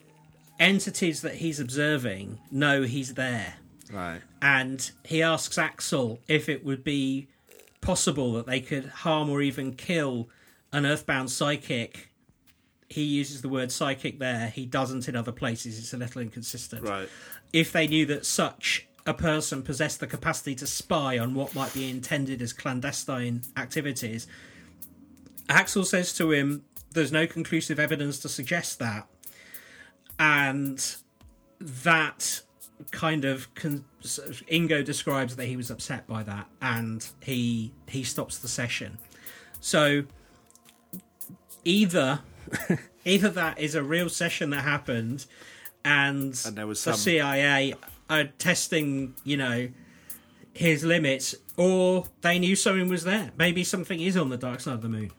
[0.59, 3.55] entities that he's observing know he's there.
[3.93, 4.21] Right.
[4.43, 7.29] and he asks Axel if it would be
[7.81, 10.29] possible that they could harm or even kill
[10.73, 12.11] an earthbound psychic.
[12.89, 14.49] He uses the word psychic there.
[14.49, 15.79] He doesn't in other places.
[15.79, 16.83] It's a little inconsistent.
[16.83, 17.09] Right.
[17.53, 21.73] If they knew that such a person possessed the capacity to spy on what might
[21.73, 24.27] be intended as clandestine activities,
[25.49, 29.07] Axel says to him, There's no conclusive evidence to suggest that.
[30.19, 30.97] And
[31.61, 32.41] that
[32.91, 38.39] kind of con- Ingo describes that he was upset by that, and he he stops
[38.39, 38.99] the session.
[39.61, 40.05] So
[41.65, 42.21] either
[43.05, 45.27] either that is a real session that happened,
[45.85, 47.75] and, And there was the CIA
[48.09, 49.69] are testing, you know,
[50.53, 53.33] his limits, or they knew something was there.
[53.37, 55.11] Maybe something is on the dark side of the moon.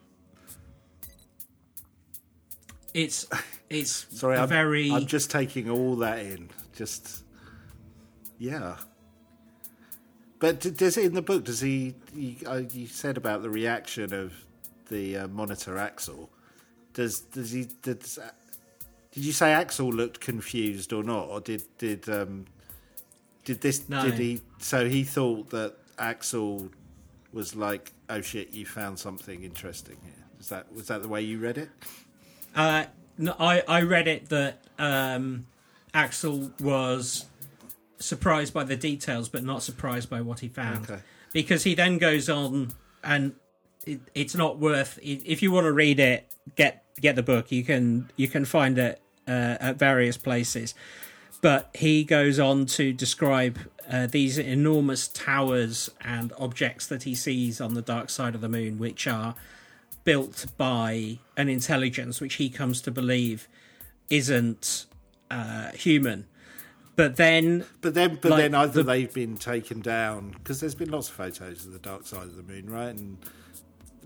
[2.94, 3.26] It's
[3.70, 6.50] it's Sorry, I'm, very I'm just taking all that in.
[6.74, 7.24] Just
[8.38, 8.76] yeah.
[10.38, 11.44] But does it in the book?
[11.44, 11.94] Does he?
[12.14, 14.32] You, uh, you said about the reaction of
[14.88, 16.30] the uh, monitor Axel.
[16.94, 17.68] Does does he?
[17.82, 18.18] Does,
[19.12, 22.46] did you say Axel looked confused or not, or did did um,
[23.44, 23.88] did this?
[23.88, 24.04] No.
[24.04, 24.40] Did he?
[24.58, 26.70] So he thought that Axel
[27.32, 31.22] was like, "Oh shit, you found something interesting here." Is that was that the way
[31.22, 31.70] you read it?
[32.54, 32.84] Uh,
[33.18, 35.46] no, I I read it that um,
[35.92, 37.26] Axel was
[37.98, 41.02] surprised by the details, but not surprised by what he found, Okay.
[41.32, 43.34] because he then goes on and
[43.86, 44.98] it, it's not worth.
[45.02, 47.50] If you want to read it, get get the book.
[47.50, 50.74] You can you can find it uh, at various places.
[51.40, 53.58] But he goes on to describe
[53.88, 58.48] uh, these enormous towers and objects that he sees on the dark side of the
[58.48, 59.36] moon, which are
[60.08, 63.46] built by an intelligence which he comes to believe
[64.08, 64.86] isn't
[65.30, 66.26] uh, human.
[66.96, 70.74] But then, But then, but Like then either the- they've been taken down because there's
[70.74, 72.88] been lots of photos of the dark side of the moon, right?
[72.96, 73.18] And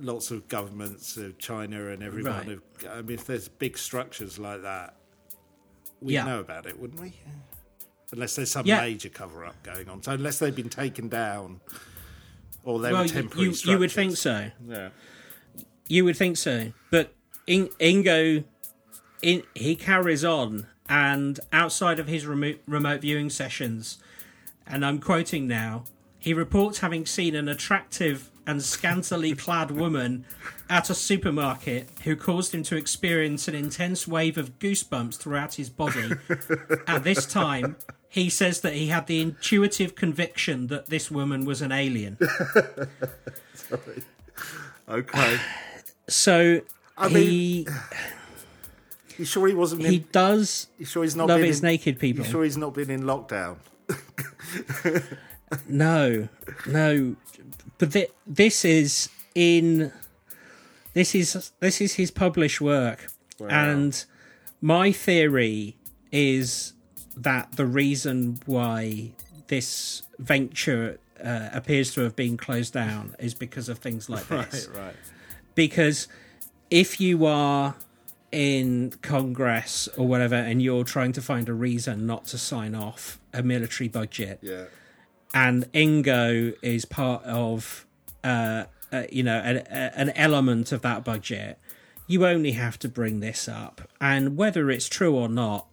[0.00, 2.32] lots of governments of China and everyone.
[2.32, 2.48] Right.
[2.48, 2.62] Have,
[2.98, 4.96] I mean, if there's big structures like that,
[6.00, 6.24] we'd Yeah.
[6.24, 7.12] know about it, wouldn't we?
[8.10, 8.80] Unless there's some Yeah.
[8.80, 10.02] major cover up going on.
[10.02, 11.60] So unless they've been taken down,
[12.64, 14.50] or they well, were you, temporary you, you would think so.
[14.68, 14.90] Yeah.
[15.92, 16.72] You would think so.
[16.90, 17.12] But
[17.46, 18.44] In- Ingo,
[19.20, 23.98] in, he carries on, and outside of his remote, remote viewing sessions,
[24.66, 25.84] and I'm quoting now,
[26.18, 30.24] he reports having seen an attractive and scantily clad woman
[30.70, 35.68] at a supermarket who caused him to experience an intense wave of goosebumps throughout his
[35.68, 36.12] body.
[36.86, 37.76] at this time,
[38.08, 42.16] he says that he had the intuitive conviction that this woman was an alien.
[44.88, 45.38] Okay.
[46.08, 46.60] So
[46.96, 47.66] I he
[49.18, 49.82] you sure he wasn't?
[49.82, 52.24] he in, does you sure he's not love his in, naked You people.
[52.24, 53.56] sure he's not been in lockdown?
[55.68, 56.28] No,
[56.66, 57.14] no,
[57.76, 59.92] but thi- this is in
[60.94, 64.02] this is this is his published work, and
[64.62, 65.76] my theory
[66.10, 66.72] is
[67.18, 69.10] that the reason why
[69.48, 74.68] this venture uh, appears to have been closed down is because of things like this.
[74.68, 74.84] Right.
[74.86, 74.96] Right.
[75.54, 76.08] Because
[76.70, 77.74] if you are
[78.30, 83.18] in Congress or whatever and you're trying to find a reason not to sign off
[83.32, 84.64] a military budget, Yeah.
[85.34, 87.86] and Ingo is part of,
[88.24, 91.58] uh, uh, you know, an, a- an element of that budget,
[92.06, 93.82] you only have to bring this up.
[94.00, 95.66] And whether it's true or not,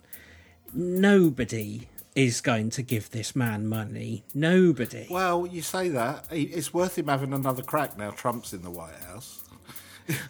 [0.74, 4.24] nobody is going to give this man money.
[4.34, 5.08] Nobody.
[5.10, 6.26] Well, you say that.
[6.32, 9.44] It's worth him having another crack now Trump's in the White House.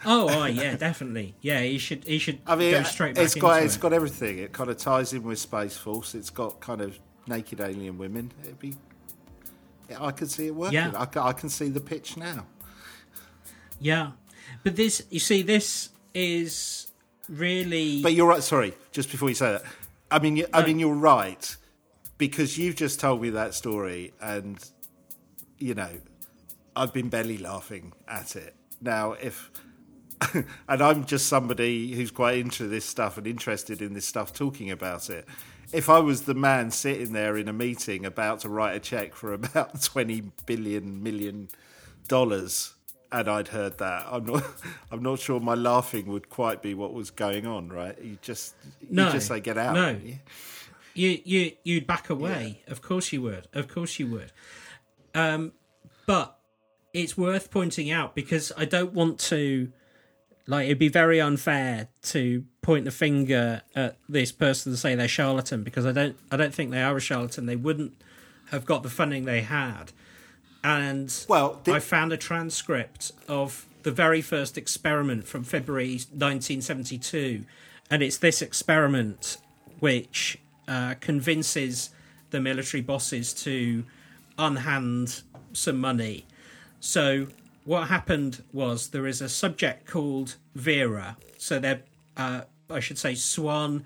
[0.05, 1.36] Oh, oh, yeah, definitely.
[1.41, 2.03] Yeah, he should.
[2.03, 3.80] He should I mean, go straight back it's got into it's it.
[3.80, 4.39] got everything.
[4.39, 6.15] It kind of ties in with Space Force.
[6.15, 8.32] It's got kind of naked alien women.
[8.43, 8.75] It'd be.
[9.99, 10.75] I could see it working.
[10.75, 10.91] Yeah.
[10.95, 12.45] I, I can see the pitch now.
[13.80, 14.11] Yeah,
[14.63, 16.91] but this, you see, this is
[17.30, 18.01] really.
[18.01, 18.43] But you're right.
[18.43, 19.63] Sorry, just before you say that,
[20.11, 21.55] I mean, you, I mean, you're right
[22.17, 24.57] because you've just told me that story, and
[25.57, 25.89] you know,
[26.75, 28.55] I've been belly laughing at it.
[28.82, 29.49] Now, if
[30.67, 34.72] and I'm just somebody who's quite into this stuff and interested in this stuff, talking
[34.72, 35.26] about it.
[35.72, 39.13] If I was the man sitting there in a meeting about to write a check
[39.15, 41.49] for about twenty billion million
[42.07, 42.74] dollars,
[43.11, 44.43] and I'd heard that, I'm not,
[44.91, 47.70] I'm not sure my laughing would quite be what was going on.
[47.70, 47.97] Right?
[48.01, 48.55] You just,
[48.89, 49.76] No, you just say get out.
[49.76, 49.89] no.
[49.89, 50.20] you?
[50.95, 52.61] you you you'd back away.
[52.67, 53.47] Of course you would.
[53.53, 54.32] Of course you would.
[55.15, 55.53] Um,
[56.05, 56.38] but
[56.93, 59.72] it's worth pointing out because I don't want to.
[60.50, 65.08] Like it'd be very unfair to point the finger at this person and say they're
[65.08, 66.18] charlatan because I don't.
[66.32, 67.45] I don't think they are a charlatan.
[67.45, 67.93] They wouldn't
[68.50, 69.91] have got the funding they had.
[70.64, 77.45] And Well, the- I found a transcript of the very first experiment from February 1972,
[77.91, 79.38] and it's this experiment
[79.80, 81.91] which uh, convinces
[82.32, 83.84] the military bosses to
[84.38, 85.22] unhand
[85.54, 86.26] some money.
[86.80, 87.28] So
[87.66, 91.18] what happened was there is a subject called Vera.
[91.38, 91.84] So they're,
[92.18, 93.86] uh, I should say, Swann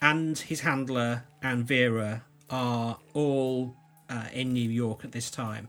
[0.00, 3.76] and his handler and Vera are all
[4.08, 5.68] uh, in New York at this time.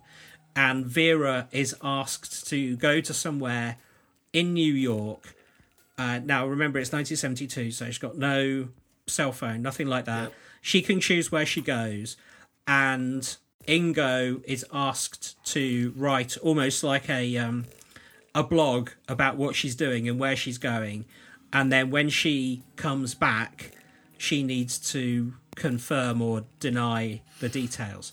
[0.55, 3.77] And Vera is asked to go to somewhere
[4.33, 5.35] in New York
[5.99, 8.69] Uh, now, remember, it's 1972, so she's got no
[9.05, 10.31] cell phone, nothing like that.
[10.61, 12.15] She can choose where she goes,
[12.65, 13.35] and
[13.67, 17.65] Ingo is asked to write almost like a um,
[18.33, 21.05] a blog about what she's doing and where she's going,
[21.51, 23.71] and then when she comes back,
[24.17, 28.11] she needs to confirm or deny the details.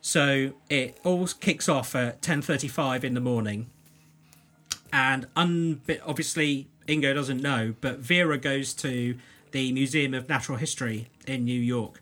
[0.00, 3.70] So it all kicks off at 10:35 in the morning,
[4.92, 9.16] and un- obviously Ingo doesn't know, but Vera goes to
[9.52, 12.00] the Museum of Natural History in New York.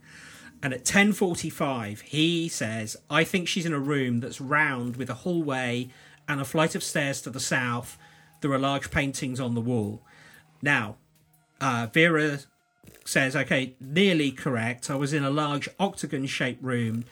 [0.63, 5.15] And at 10:45, he says, "I think she's in a room that's round with a
[5.15, 5.91] hallway
[6.29, 7.99] and a flight of stairs to the south.
[8.41, 10.07] There are large paintings on the wall."
[10.63, 10.99] Now,
[11.61, 12.41] uh, Vera
[13.05, 14.89] says, "Okay, nearly correct.
[14.89, 17.05] I was in a large octagon-shaped room.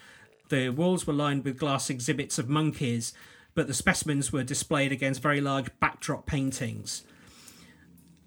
[0.48, 3.12] The walls were lined with glass exhibits of monkeys,
[3.55, 7.03] but the specimens were displayed against very large backdrop paintings."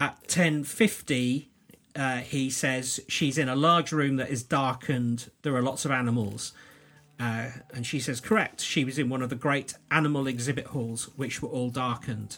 [0.02, 1.53] At 10:50,
[1.96, 5.30] uh, he says she's in a large room that is darkened.
[5.44, 6.54] There are lots of animals.
[7.20, 8.62] Uh, and she says, correct.
[8.62, 12.38] She was in one of the great animal exhibit halls, which were all darkened.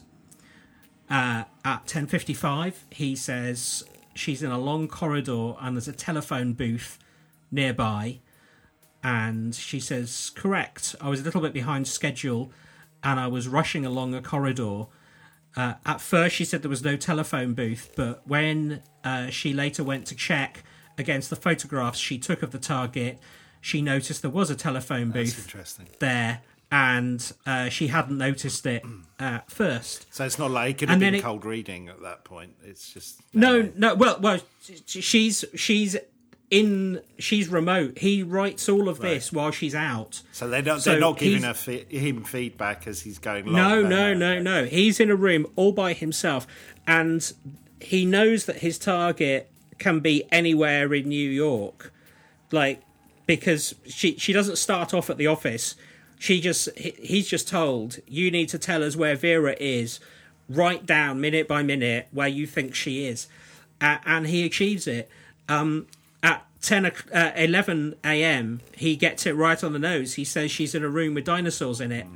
[1.09, 3.83] Uh, at 10.55, he says
[4.13, 6.99] she's in a long corridor and there's a telephone booth
[7.51, 8.19] nearby.
[9.03, 10.95] And she says, correct.
[10.99, 12.51] I was a little bit behind schedule
[13.03, 14.85] and I was rushing along a corridor.
[15.57, 19.83] Uh, at first, she said there was no telephone booth, but when uh, she later
[19.83, 20.63] went to check
[20.97, 23.19] against the photographs she took of the target,
[23.61, 26.41] she noticed there was a telephone booth there,
[26.71, 28.83] and uh, she hadn't noticed it
[29.19, 30.13] at first.
[30.13, 32.53] So it's not like it could have And been it- cold reading at that point.
[32.63, 33.95] It's just No, no.
[33.95, 34.39] Well, well,
[34.85, 35.95] she's she's
[36.59, 37.97] in she's remote.
[37.99, 40.21] He writes all of this while she's out.
[40.31, 43.55] So they're not So they're not giving fe- him feedback as he's going along.
[43.55, 44.65] No, no, not- no, no.
[44.65, 46.45] He's in a room all by himself,
[46.87, 47.31] and
[47.79, 51.91] he knows that his target can be anywhere in New York,
[52.51, 52.81] like
[53.25, 55.75] because she she doesn't start off at the office.
[56.17, 59.99] She just he, he's just told you need to tell us where Vera is.
[60.47, 63.27] Write down minute by minute where you think she is,
[63.81, 65.09] uh, and he achieves it.
[65.49, 65.87] Um,
[66.23, 70.15] at 10 uh, 11 a.m., he gets it right on the nose.
[70.15, 72.07] He says she's in a room with dinosaurs in it.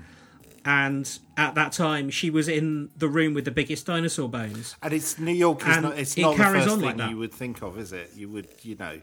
[0.65, 4.75] And at that time, she was in the room with the biggest dinosaur bones.
[4.83, 7.17] And it's New York is And not it's it not the first thing like you
[7.17, 8.11] would think of, is it?
[8.15, 8.99] You would, you know,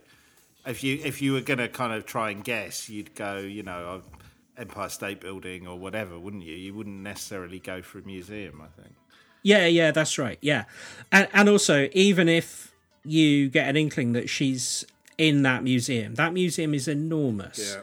[0.66, 3.62] if you if you were going to kind of try and guess, you'd go, you
[3.62, 6.54] know, uh, Empire State Building or whatever, wouldn't you?
[6.54, 8.94] You wouldn't necessarily go for a museum, I think.
[9.42, 10.38] Yeah, yeah, that's right.
[10.40, 10.64] Yeah.
[11.12, 12.74] And, and also, even if
[13.06, 14.84] you get an inkling that she's
[15.18, 17.76] in that museum, that museum is enormous.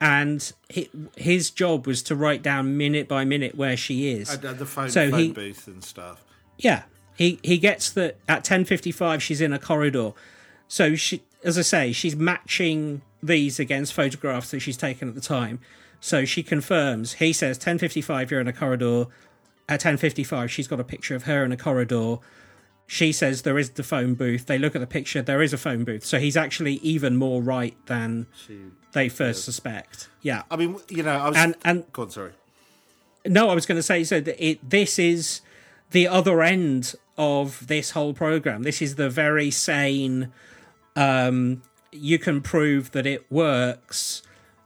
[0.00, 4.32] And hi his job was to write down minute by minute where she is.
[4.32, 6.24] And, the phone, So phone he- booth and stuff.
[6.58, 6.84] Yeah,
[7.16, 9.22] he he gets that at ten fifty five.
[9.22, 10.12] She's in a corridor,
[10.68, 15.20] so she, as I say, she's matching these against photographs that she's taken at the
[15.20, 15.58] time.
[16.00, 17.14] So she confirms.
[17.14, 18.30] He says ten fifty five.
[18.30, 19.06] You're in a corridor.
[19.68, 22.16] At ten fifty five, she's got a picture of her in a corridor.
[22.92, 24.46] She says there is the phone booth.
[24.46, 25.22] They look at the picture.
[25.22, 26.04] There is a phone booth.
[26.04, 28.26] So he's actually even more right than
[28.94, 30.08] they first suspect.
[30.22, 30.42] Yeah.
[30.50, 31.36] I mean, you know, I was.
[31.36, 32.32] And and go on, sorry.
[33.24, 34.18] no, I was going to say so.
[34.20, 35.40] That it this is
[35.92, 38.64] the other end of this whole program.
[38.64, 40.32] This is the very sane.
[40.96, 41.62] Um,
[41.92, 44.22] you can prove that it works.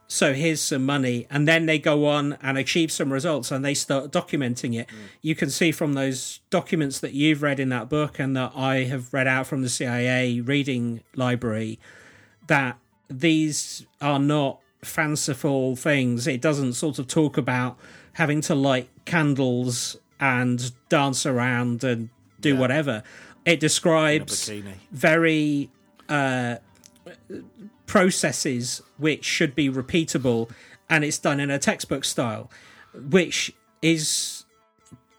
[0.07, 3.73] So here's some money, and then they go on and achieve some results, and they
[3.73, 4.87] start documenting it.
[5.21, 8.83] You can see from those documents that you've read in that book, and that I
[8.83, 11.79] have read out from the CIA reading library,
[12.47, 12.77] that
[13.09, 16.27] these are not fanciful things.
[16.27, 17.77] It doesn't sort of talk about
[18.13, 23.03] having to light candles and dance around and do whatever.
[23.43, 24.49] It describes
[24.91, 25.69] very
[26.09, 26.57] uh,
[27.85, 30.49] processes which should be repeatable,
[30.89, 32.49] and it's done in a textbook style,
[32.93, 34.45] which is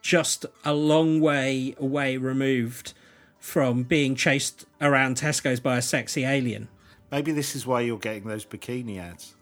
[0.03, 2.93] just a long way away removed
[3.39, 6.69] from being chased around Tesco's by a sexy alien.
[7.11, 9.35] Maybe this is why you're getting those bikini ads.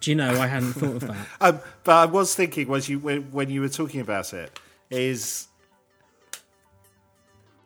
[0.00, 0.40] Do you know?
[0.40, 1.26] I hadn't thought of that.
[1.40, 4.58] Um, but I was thinking, was you when, when you were talking about it,
[4.90, 5.48] is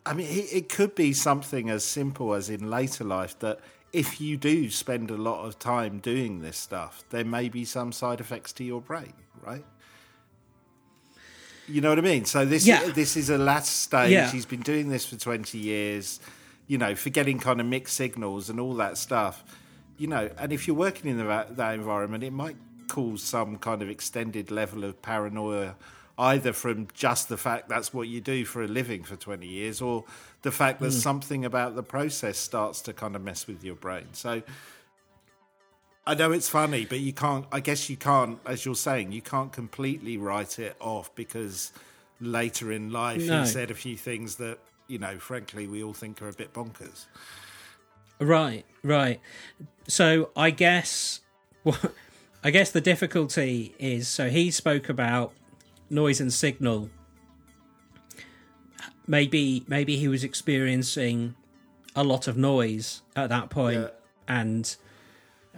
[0.09, 3.61] I mean, it, could be something as simple as in later life that
[3.93, 7.93] if you do spend a lot of time doing this stuff, there may be some
[7.93, 9.13] side effects to your brain,
[9.45, 9.65] right?
[11.67, 12.25] You know what I mean?
[12.25, 12.91] So this Yeah.
[12.91, 14.11] this is a last stage.
[14.11, 14.31] Yeah.
[14.31, 16.21] He's been doing this for twenty years.
[16.67, 19.45] You know, for getting kind of mixed signals and all that stuff.
[19.99, 22.57] You know, and if you're working in that, that environment, it might
[22.89, 25.75] cause some kind of extended level of paranoia
[26.19, 29.81] either from just the fact that's what you do for a living for 20 years
[29.81, 30.05] or
[30.43, 30.99] the fact that hmm.
[30.99, 34.07] something about the process starts to kind of mess with your brain.
[34.13, 34.43] So
[36.07, 39.23] I know it's funny, but you can't, I guess you can't, as you're saying, you
[39.23, 41.73] can't completely write it off because
[42.21, 43.43] later in life No.
[43.43, 44.59] he said a few things that,
[44.89, 47.07] you know, frankly, we all think are a bit bonkers.
[48.19, 49.21] Right, right.
[49.87, 51.21] So I guess
[51.63, 51.93] what
[52.45, 55.33] I guess the difficulty is so he spoke about
[55.91, 56.91] noise and signal.
[59.07, 61.35] Maybe maybe he was experiencing
[61.97, 63.89] a lot of noise at that point, Yeah.
[64.41, 64.77] and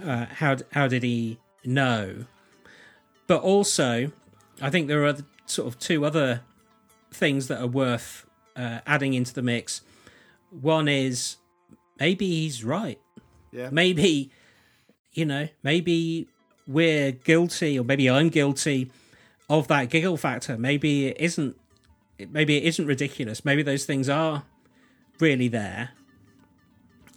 [0.03, 2.27] uh, how how did he know?
[3.27, 4.13] But also,
[4.61, 6.43] I think there are other, sort of two other
[7.13, 8.25] things that are worth
[8.57, 9.83] uh, adding into the mix.
[10.51, 11.37] One is
[11.99, 13.01] maybe he's right.
[13.53, 13.69] Yeah.
[13.73, 14.31] Maybe,
[15.13, 16.29] you know, maybe
[16.69, 18.91] we're guilty, or maybe I'm guilty
[19.51, 20.57] of that giggle factor.
[20.57, 21.57] Maybe it isn't.
[22.31, 23.45] Maybe it isn't ridiculous.
[23.45, 24.45] Maybe those things are
[25.19, 25.91] really there,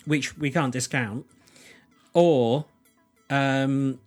[0.05, 1.25] which we can't discount.
[2.13, 2.65] Or
[3.29, 3.99] um,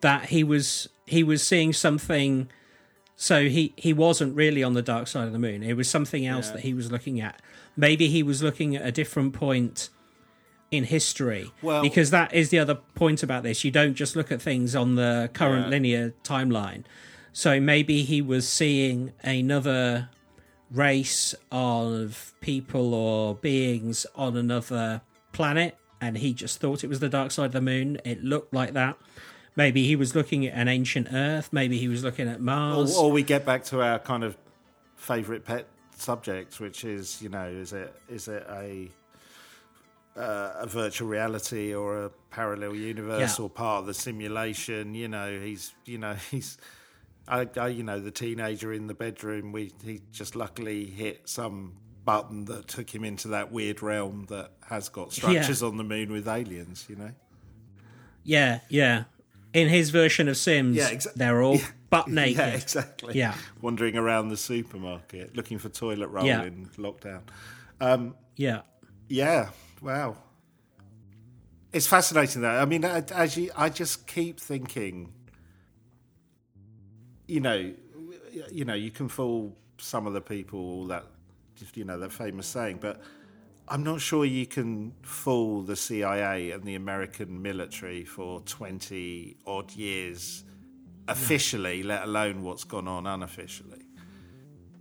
[0.00, 2.48] that he was he was seeing something.
[3.16, 5.62] So he he wasn't really on the dark side of the moon.
[5.62, 6.54] It was something else Yeah.
[6.54, 7.40] that he was looking at.
[7.76, 9.88] Maybe he was looking at a different point
[10.70, 11.52] in history.
[11.62, 13.62] Well- because that is the other point about this.
[13.64, 15.70] You don't just look at things on the current Yeah.
[15.70, 16.84] linear timeline.
[17.36, 20.08] So maybe he was seeing another
[20.70, 27.08] race of people or beings on another planet and he just thought it was the
[27.08, 27.98] dark side of the moon.
[28.04, 28.96] It looked like that.
[29.56, 31.52] Maybe he was looking at an ancient Earth.
[31.52, 32.96] Maybe he was looking at Or, Mars.
[32.96, 34.36] or we get back to our kind of
[34.94, 35.66] favourite pet
[35.96, 38.88] subject, which is, you know, is it is it a
[40.16, 43.44] uh, a virtual reality or a parallel universe Yeah.
[43.44, 44.94] or part of the simulation?
[44.94, 46.58] You know, he's you know he's.
[47.26, 49.52] I, I, you know, the teenager in the bedroom.
[49.52, 54.50] We he just luckily hit some button that took him into that weird realm that
[54.68, 56.84] has got structures on the moon with aliens.
[56.88, 57.10] You know,
[58.24, 59.04] yeah, yeah.
[59.54, 61.58] In his version of Sims, Yeah, exa- they're all
[61.90, 62.38] butt naked.
[62.38, 63.14] yeah, exactly.
[63.16, 63.34] Yeah.
[63.62, 66.42] wandering around the supermarket looking for toilet roll Yeah.
[66.42, 67.20] in lockdown.
[67.80, 68.62] Um, yeah.
[69.08, 69.50] Yeah,
[69.80, 70.16] wow.
[71.72, 72.48] It's fascinating though.
[72.60, 75.12] I mean, as you, I just keep thinking,
[77.26, 77.72] you know,
[78.50, 81.04] you know, you can fool some of the people, all that,
[81.74, 83.00] you know, that famous saying, but
[83.68, 89.72] I'm not sure you can fool the CIA and the American military for 20 odd
[89.72, 90.44] years
[91.08, 93.82] officially, let alone what's gone on unofficially.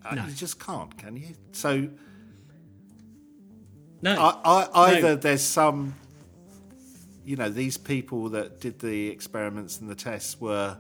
[0.05, 0.25] Uh, No.
[0.25, 1.27] You just can't, can you?
[1.53, 1.89] So
[4.01, 4.19] No.
[4.19, 5.15] I, I, either No.
[5.15, 5.95] there's some,
[7.25, 10.77] you know, these people that did the experiments and the tests were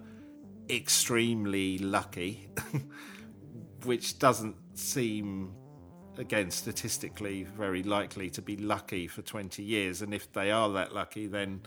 [0.69, 2.49] extremely lucky,
[3.83, 5.53] which doesn't seem,
[6.17, 10.01] again, statistically very likely to be lucky for 20 years.
[10.01, 11.61] And if they are that lucky, then,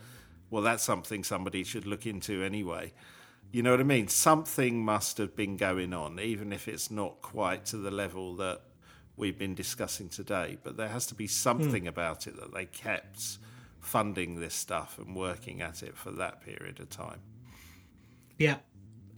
[0.51, 2.93] well, that's something somebody should look into anyway.
[3.53, 4.09] You know what I mean?
[4.09, 8.61] Something must have been going on, even if it's not quite to the level that
[9.17, 10.59] we've been discussing today.
[10.63, 11.89] But there has to be something hmm.
[11.89, 13.39] about it that they kept
[13.81, 17.21] funding this stuff and working at it for that period of time.
[18.37, 18.57] Yeah,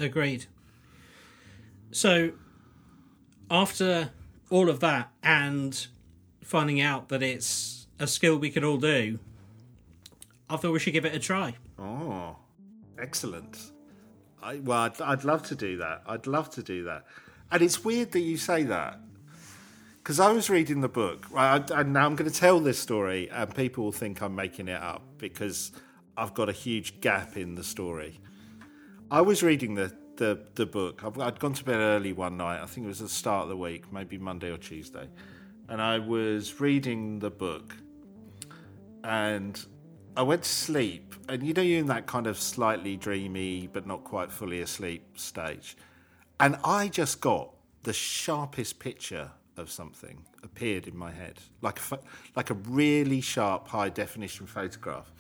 [0.01, 0.47] agreed.
[1.91, 2.33] So,
[3.51, 4.11] after
[4.51, 5.87] all of that and
[6.43, 9.19] finding out that it's a skill we could all do,
[10.51, 11.55] I thought we should give it a try.
[11.79, 12.37] Oh,
[13.01, 13.73] excellent.
[14.43, 16.03] I, well, I'd, I'd love to do that.
[16.07, 17.05] I'd love to do that.
[17.51, 19.01] And it's weird that you say that
[20.09, 21.71] because I was reading the book, right?
[21.71, 24.81] And now I'm going to tell this story, and people will think I'm making it
[24.81, 25.71] up because
[26.17, 28.19] I've got a huge gap in the story.
[29.11, 31.03] I was reading the the, the book.
[31.19, 32.61] I'd gone to bed early one night.
[32.61, 35.09] I think it was the start of the week, maybe Monday or Tuesday,
[35.69, 37.75] and I was reading the book,
[39.05, 39.65] and
[40.17, 43.87] I went to sleep, and you know you're in that kind of slightly dreamy but
[43.87, 45.77] not quite fully asleep stage,
[46.41, 47.55] and I just got
[47.85, 51.99] the sharpest picture of something appeared in my head, like a
[52.37, 55.11] like a really sharp high definition photograph,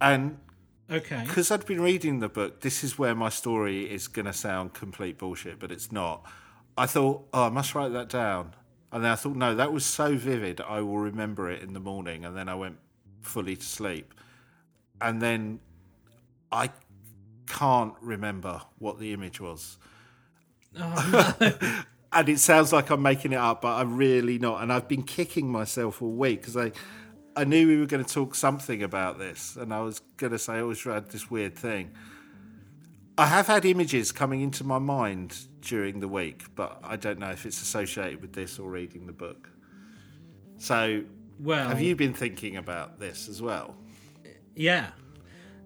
[0.00, 0.38] and
[0.90, 1.22] Okay.
[1.26, 4.72] because I'd been reading the book, this is where my story is going to sound
[4.72, 6.24] complete bullshit, but it's not.
[6.78, 8.54] I thought, oh, I must write that down.
[8.90, 11.80] And then I thought, no, that was so vivid, I will remember it in the
[11.80, 12.24] morning.
[12.24, 12.78] And then I went
[13.20, 14.14] fully to sleep.
[15.00, 15.60] And then
[16.50, 16.70] I
[17.46, 19.76] can't remember what the image was.
[20.78, 21.36] Oh,
[22.12, 24.62] and it sounds like I'm making it up, but I'm really not.
[24.62, 26.72] And I've been kicking myself all week because I,
[27.38, 30.40] I knew we were going to talk something about this, and I was going to
[30.40, 31.92] say I always read this weird thing.
[33.16, 37.30] I have had images coming into my mind during the week, but I don't know
[37.30, 39.48] if it's associated with this or reading the book.
[40.56, 41.04] So,
[41.38, 43.76] Well, have you been thinking about this as well?
[44.56, 44.90] Yeah.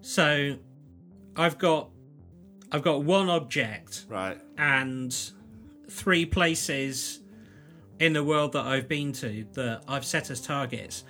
[0.01, 0.57] So,
[1.35, 1.89] I've got
[2.71, 4.39] I've got one object Right.
[4.59, 5.15] and
[5.89, 7.19] three places
[7.99, 11.03] in the world that I've been to that I've set as targets.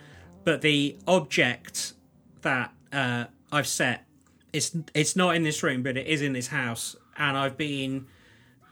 [0.44, 1.94] But the object
[2.41, 4.06] that uh, I've set
[4.52, 8.06] it's it's not in this room, but it is in this house, and I've been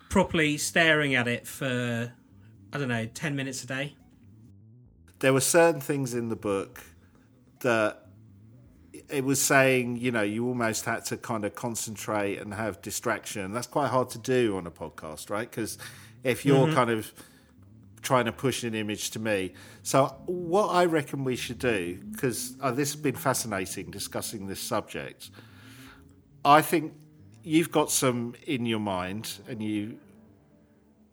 [0.09, 2.13] properly staring at it for
[2.71, 3.95] I don't know ten minutes a day.
[5.19, 6.83] there were certain things in the book
[7.61, 8.07] that
[9.09, 13.51] it was saying, you know, you almost had to kind of concentrate and have distraction.
[13.53, 15.49] That's quite hard to do on a podcast, right?
[15.49, 15.77] Because
[16.23, 17.13] if you're kind of
[18.01, 19.53] trying to push an image to me.
[19.83, 24.59] So, what I reckon we should do, because uh, this has been fascinating discussing this
[24.59, 25.29] subject,
[26.43, 26.93] I think
[27.43, 29.97] you've got some in your mind and you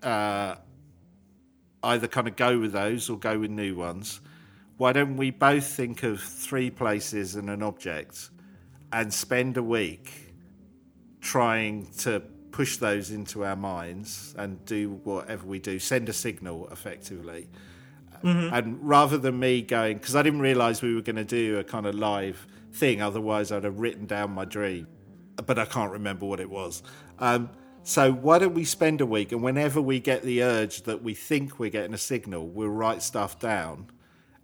[0.03, 0.57] uh,
[1.83, 4.21] either kind of go with those or go with new ones.
[4.77, 8.31] Why don't we both think of three places and an object
[8.93, 10.35] and spend a week
[11.21, 12.23] trying to
[12.59, 17.47] push those into our minds and do whatever we do, send a signal effectively.
[18.53, 21.63] And rather than me going, because I didn't realize we were going to do a
[21.63, 24.89] kind of live thing, otherwise I'd have written down my dream,
[25.47, 26.83] but I can't remember what it was.
[27.21, 27.51] Um,
[27.85, 31.15] so why don't we spend a week and whenever we get the urge that we
[31.15, 33.87] think we're getting a signal, we'll write stuff down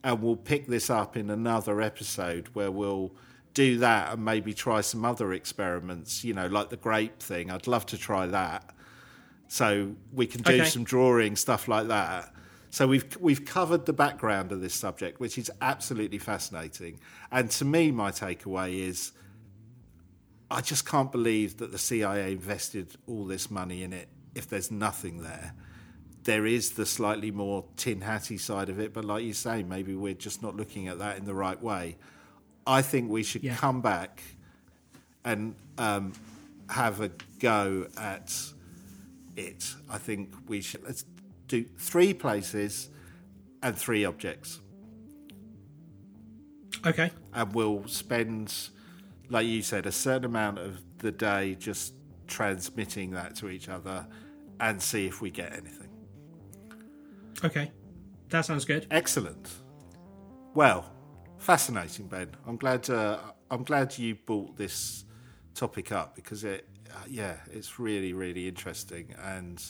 [0.04, 3.10] and we'll pick this up in another episode where we'll
[3.54, 7.50] do that and maybe try some other experiments, you know, like the grape thing.
[7.50, 8.74] I'd love to try that.
[9.48, 10.64] So we can do Okay.
[10.64, 12.32] some drawing stuff like that.
[12.70, 16.98] So we've we've covered the background of this subject, which is absolutely fascinating.
[17.30, 19.12] And to me, my takeaway is
[20.50, 24.70] I just can't believe that the CIA invested all this money in it if there's
[24.70, 25.54] nothing there.
[26.24, 29.94] There is the slightly more tin hatty side of it, but like you say, maybe
[29.94, 31.96] we're just not looking at that in the right way.
[32.66, 33.56] I think we should Yeah.
[33.56, 34.22] come back
[35.24, 36.12] and um,
[36.68, 38.34] have a go at
[39.36, 39.74] it.
[39.90, 41.04] I think we should let's
[41.48, 42.88] do three places
[43.62, 44.60] and three objects
[46.86, 47.10] Okay.
[47.32, 48.54] and we'll spend,
[49.30, 51.94] like you said, a certain amount of the day just
[52.26, 54.06] transmitting that to each other
[54.60, 55.88] and see if we get anything.
[57.42, 57.70] Okay.
[58.30, 58.86] That sounds good.
[58.90, 59.50] Excellent.
[60.54, 60.90] Well,
[61.44, 62.30] fascinating, Ben.
[62.46, 62.88] I'm glad.
[62.88, 63.18] Uh,
[63.50, 65.04] I'm glad you brought this
[65.54, 69.62] topic up because it, uh, yeah, it's really, really interesting, and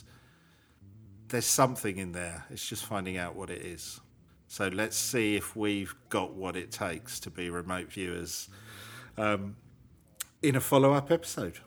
[1.29, 2.45] there's something in there.
[2.51, 4.01] It's just finding out what it is.
[4.47, 8.49] So let's see if we've got what it takes to be remote viewers
[9.19, 9.57] um,
[10.43, 11.59] in a follow-up episode.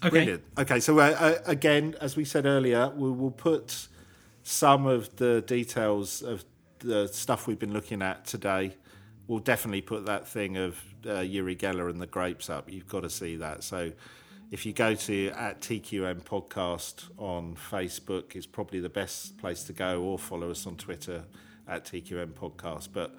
[0.00, 0.10] Okay.
[0.10, 0.44] Brilliant.
[0.58, 3.88] Okay, so uh, uh, again, as we said earlier, we will put
[4.42, 6.44] some of the details of
[6.84, 8.76] the stuff we've been looking at today.
[9.26, 12.70] We'll definitely put that thing of uh, Uri Geller and the grapes up.
[12.70, 13.64] You've got to see that.
[13.64, 13.92] So
[14.50, 19.72] if you go to at TQM Podcast on Facebook, it's probably the best place to
[19.72, 21.24] go, or follow us on Twitter
[21.66, 22.88] at TQM Podcast.
[22.92, 23.14] But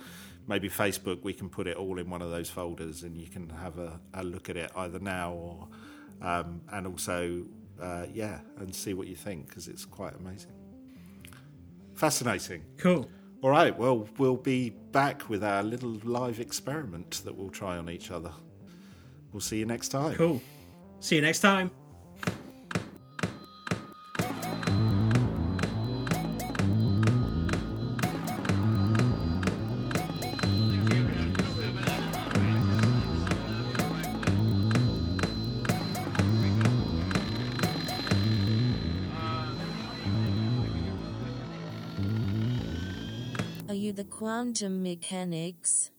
[0.47, 3.49] maybe Facebook, we can put it all in one of those folders, and you can
[3.49, 5.67] have a, a look at it either now or
[6.21, 7.43] um, and also
[7.81, 10.51] uh, yeah, and see what you think because it's quite amazing.
[11.95, 12.63] Fascinating.
[12.77, 13.09] Cool.
[13.45, 17.91] All right, well, we'll be back with our little live experiment that we'll try on
[17.91, 18.31] each other.
[19.31, 20.15] We'll see you next time.
[20.15, 20.41] Cool.
[20.99, 21.69] See you next time.
[44.35, 45.94] Quantum mechanics?